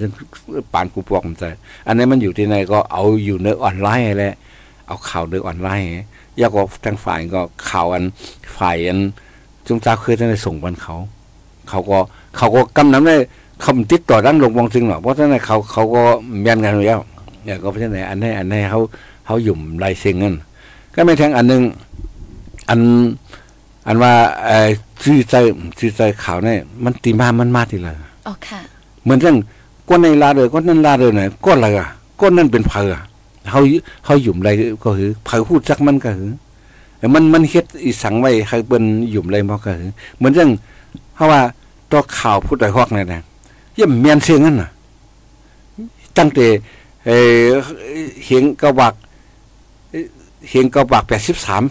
[0.74, 1.44] ปานกูปอกมันใจ
[1.88, 4.36] อันนี้มันอยู่ที่ไหนก็เอาอยู่ในออนไลน์แหละ
[4.88, 5.88] เอาข่าวในออนไลน์
[6.42, 8.04] ยากกว่าทางฝ่ายก็ข่าวอัน
[8.58, 9.00] ฝ่ายอัน
[9.70, 10.95] จุงจ้าเคยได้ส่งบันเขา
[11.70, 11.97] เขาก็
[12.38, 13.15] เขาก็กำน้ำได้
[13.65, 16.01] คำติดต่อด้านลงวงจึงหรอกเพราะฉะนั้นเขาเขาก็
[16.43, 16.99] แม่นกันอยู่แล้ว
[17.43, 18.80] เนี่ยก็เพราะฉะนั้นอันนี้อันนี้เขา
[19.26, 20.36] เขาหยุ่มลายเซ็งนั่น
[20.95, 21.61] ก็ไม่แทงอันหนึง
[22.70, 22.80] อัน
[23.88, 24.13] อันว่า
[24.45, 24.70] เอ่อ
[25.03, 25.36] ชื่อใจ
[25.80, 27.93] ชื่อใจข่าวเนี่ยมันตีมามันมาทีละ
[28.28, 28.59] อ๋อค่ะ
[29.03, 29.38] เหมือนเรื่อง
[29.89, 31.88] ก้นในลาเลยก้นนั้นลาเลยเนี่ยก้นอะไรอะ
[32.22, 32.89] ก้นนั่นเป็นเผอ
[33.51, 33.61] เขา
[34.05, 34.49] เขาหยุ่มอะไร
[34.84, 36.32] ก็คือเผอพูดจักมันก็คือ
[37.14, 39.72] มันมันเฮ็ดอีสังไว้ใครเป็นหยุ่มอะไรมาก็
[40.18, 40.50] เหมือนเรื่อง
[41.16, 41.41] เพราะว่า
[41.91, 43.22] ตัวข่าวพูดไอ้ฮอกเนี่ยนะ
[43.76, 44.70] เยี่ยมเมียนเสียงนั่นน่ะ
[46.18, 46.47] ตั้งแต่
[47.06, 47.10] เอ
[48.26, 48.93] เหียงกระบัก
[50.50, 51.64] เหียงกระบักแปดสิบสาม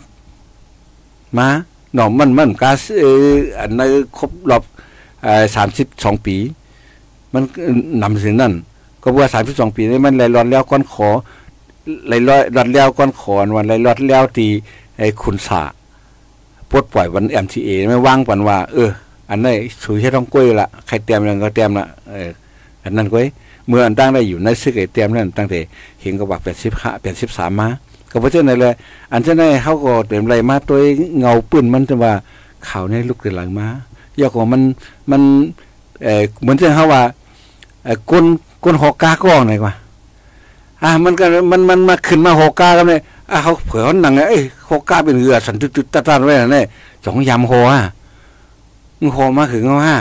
[1.39, 1.49] มา
[1.95, 2.71] หน่อมมันมันกา
[3.01, 4.63] เอออันนั้นครบรอบ
[5.57, 6.37] สามสิบสองปี
[7.33, 7.43] มัน
[8.03, 8.53] นำสิ่งนั้น
[9.03, 11.09] ก็ว่าสามสิบสองปีนี่มันไหลรอนแล้วก้อนขอ
[12.07, 14.49] ไหลรอดแล้วก้อนขอวันไหลรอดแล้วตี
[14.99, 15.63] ไอ้ขุนสา
[16.71, 18.91] ปลดปล่อยวันเอ็มทีเอไม่ว่างปันว่า เออ
[19.31, 22.31] อันนั้นสุยให้ต้องกล้วยละใครเตรียมยังก็เตรียมละเออ
[22.85, 23.27] อันนั้นก้อย
[23.69, 25.59] เมื่ออันตั้งได้อยู่ในซึกไอเตรียมนั่นตั้งแต่
[26.03, 27.69] เห็นก็บอกแปดสิบห้าแปดสิบสามมา
[28.11, 28.75] ก็เพราะฉะนั้นเลย
[29.13, 30.79] อันเช่นนั้นเขาก็เตรียมอะไรมาตัว
[31.19, 32.13] เงาปืนมันจะว่า
[32.69, 33.67] ข่าวในลูกเดือหลังมา
[34.21, 34.63] ยากกว่ามัน
[35.11, 35.23] มัน
[36.05, 37.03] เออเหมือนเช่นเขาว่า
[37.85, 38.25] เออก้น
[38.65, 39.75] ก้นหอกกาก้องไหนกว่า
[40.83, 43.01] อ่ามันก็มันมันมาขึ้นมาหอกกากันเลย
[43.31, 46.67] อ่าเขาเผื่อหนังเอ้ยหอกกาเป็นเหือสันตึ๊ดตึ๊ดตัดๆไว้น่ะเนี่ย
[47.07, 47.83] สองยำโหอะ
[49.01, 49.99] มึงโหมาถึงเอาฮะ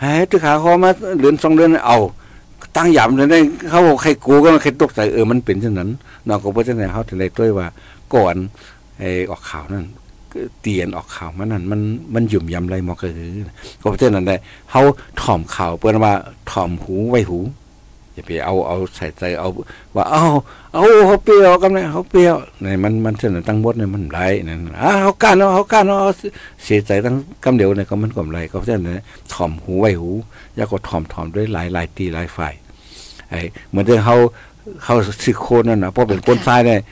[0.00, 1.98] เฮ้ยตึกขาคมาเดือนสองเดือนเอา
[2.76, 3.38] ตั้งยำเลยได้
[3.70, 5.90] เขาบอกใครกูก็ไม่ใครตกใจเออมันเป็นเช่นนั้น
[6.28, 7.66] นอกจากว่าจะไหนเขาถึงได้ด้วยว่า
[8.14, 8.34] ก่อน
[8.98, 9.84] ไอ้ออกข่าวนั่น
[10.60, 11.80] เตียนออกข่าวมันนั่นมัน
[12.14, 13.30] มันหยุ่มยำไรมอกก็คือ
[13.80, 14.36] ก็เพราะฉะนั้นได้
[14.70, 14.82] เขา
[15.22, 16.14] ถ่อมข่าวเปิ้นว่า
[16.50, 17.38] ถ่อมหูไว้หู
[18.14, 19.48] อย่าไปเอาเอาใส่ใจเอา
[19.96, 20.22] ว่าเอา
[20.72, 26.00] เอาเขาเปรี้ยวกันเลยเขาเปรี้ยวเนี่ยมันมันเสนอตั้งบดเนี่ยมันไรนั่นอ่าเขาการเนาะเขาการเนาะ
[26.64, 29.00] เสียใจตั้งกำเดียวเนี่ยก็มันก็ไรก็เพราะฉะนั้น
[29.32, 30.10] ถ่อมหูไว้หู
[30.56, 32.54] อยากก็ถ่อมถ่อมด้วยหลายหลายตีหลายฝ่าย
[33.30, 33.40] ไอ้
[33.70, 34.16] เหมือนที่เขา
[34.84, 34.94] เขา
[35.24, 36.82] สิโคนนั่นนะเพราะเป็นคนทรายเนี่ยไอ้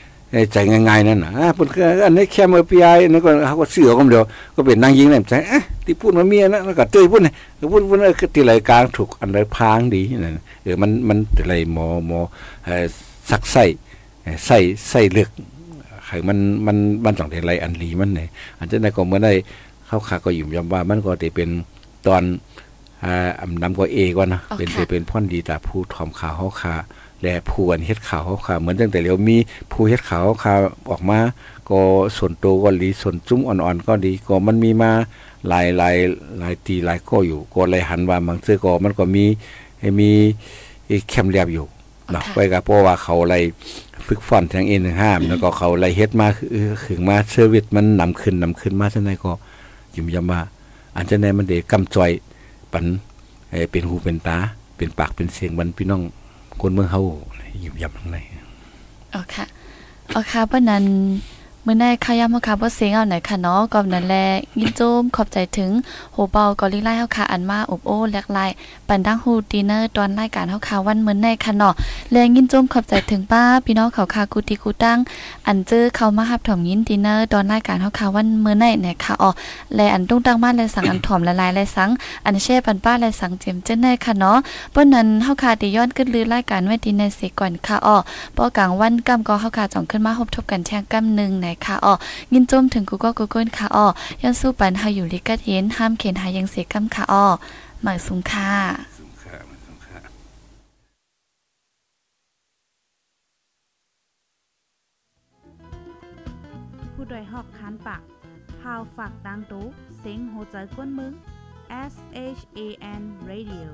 [0.51, 4.23] ใจง่ายๆนั่นนะอ่าเพิ่นก็อันนี้แค่มือปีไอ้นั่นก็เขาก็เสือก็เดียว
[4.55, 7.33] ก็เป็นนางยิงนั่นใจเอ๊ะที่พูดมาเมียนะแล้วก็เตยพูดนี่
[7.71, 12.19] พูดพูดเออที่รายกลางถูกอันใดพางดีนั่นเออมันมันอะไรหมอหมอ
[12.65, 12.85] เอ่อ
[13.29, 13.63] สักไส้
[14.45, 14.57] ไส้
[14.89, 15.29] ไส้เลือก
[16.05, 18.27] ไขมันมันมันต้องได้ไรอันลีมันเนี่ย
[18.59, 19.33] อันจะได้ก็เมื่อได้
[19.87, 21.49] เข้าขาก็ยุ่มยำว่ามันก็ได้เป็น
[22.07, 22.23] ตอน
[23.05, 26.75] อ่าอำนำก็เอก่อนนะเป็นเป็นพ่อนดีตาผู้ทอมขาวเฮาคา
[27.23, 29.37] และผู้อันเฮ็ดข่าวเขาค่ะเหมือนตั้งแต่เร็วมี
[29.71, 30.53] ผู้เฮ็ดข่าวเขาค่ะ
[30.91, 31.19] ออกมา
[31.69, 31.79] ก็
[32.17, 34.91] ส่วนตัวก็ดีส่วนจุ้มอ่อนๆก็ดีก็มันมีมา
[35.47, 35.95] หลายหลาย
[36.39, 39.25] หลายตีหลายก็อยู่ก็เลยหันว่าบางเสื้อก็มันก็มี
[39.99, 40.09] มี
[41.09, 41.65] แคมเรียบอยู่
[42.11, 43.35] เนาะไว้ก็เพราะว่าเขาอะไร
[44.07, 46.47] ฝึกฝอนทางเอ็นทางห้ามแล้วก็เขาอะไรเฮ็ดมาคือ
[46.85, 49.31] ขึงมาเซอร์วิสมันนำขึ้นนำขึ้นมาจังไดก็
[49.95, 50.41] ยุ่มยำว่า
[50.95, 52.11] อันจังไดมันได้กำจอย
[52.73, 52.85] ปัน
[53.71, 54.37] เป็นหูเป็นตา
[54.77, 56.01] เป็นปากเป็นเสียงบันพี่น้อง
[56.61, 57.01] คนเมืองเฮา
[57.59, 58.17] หยิบยับทางใน
[59.13, 59.45] อ๋อค่ะ
[60.13, 60.83] อ๋อค่ะเพราะนั้น
[61.65, 64.25] นมื้อในขย้ำเฮาค่ะบ่เสียงเอาไหนค่ะเนาะก็นั่นแหละ
[64.59, 65.71] ยินโจมขอบใจถึง
[66.13, 68.39] โหเปากอลิไลเฮาค่ะอันมาอบโอ้แลกไล
[68.87, 71.73] ปันดังฮูดินเนอร์ตอนรายการเฮาค่ะวันเมื้อในค่ะเนาะ
[72.11, 74.97] แลยินโจมขอบใจถึงป้าพี่น้องเขาค่ะกูติกูตั้ง
[75.47, 79.29] อันเจอเข้ามารับถอมยินดินเนอร์ตอนรายการเฮาค่ะวันเมื้อในเนี่ยค่ะอ๋อ
[79.75, 81.89] และอันตุ้งตั้งมาและสังอันถอมละลายและสัง
[82.25, 84.37] อันเช่ปันป้าและสังเจียมเจ้นในค่ะเนาะ
[84.71, 87.97] เปิ้นนั้นเฮาค่ะได้ย้อนขึ้นลือรายการไว้ดีในเสก่อนค่ะอ๋อ
[88.37, 91.93] ป้อกลางวันกำก็เฮาค่ะจ่องขึ้นมาพบทบกันแช่งกำนึงไหนค่ะอ๋อ
[92.33, 93.85] ยินจมถึงกูก็กูเกิลค่ะอ้อ
[94.21, 97.25] ย้อนสู้ปันเฮาอยู่ลิกัดเย็นห้ามเข็นหายังเสียกำค่ะอ้อ
[97.83, 98.51] หมายสุงค่ะ
[106.93, 108.01] ผู้ดยหอกคานปาก
[108.61, 109.65] พาวฝากดังตู้
[109.99, 111.13] เซ็งโหใจกวนมึง
[111.91, 111.95] S
[112.37, 112.59] H A
[112.99, 113.67] N Radio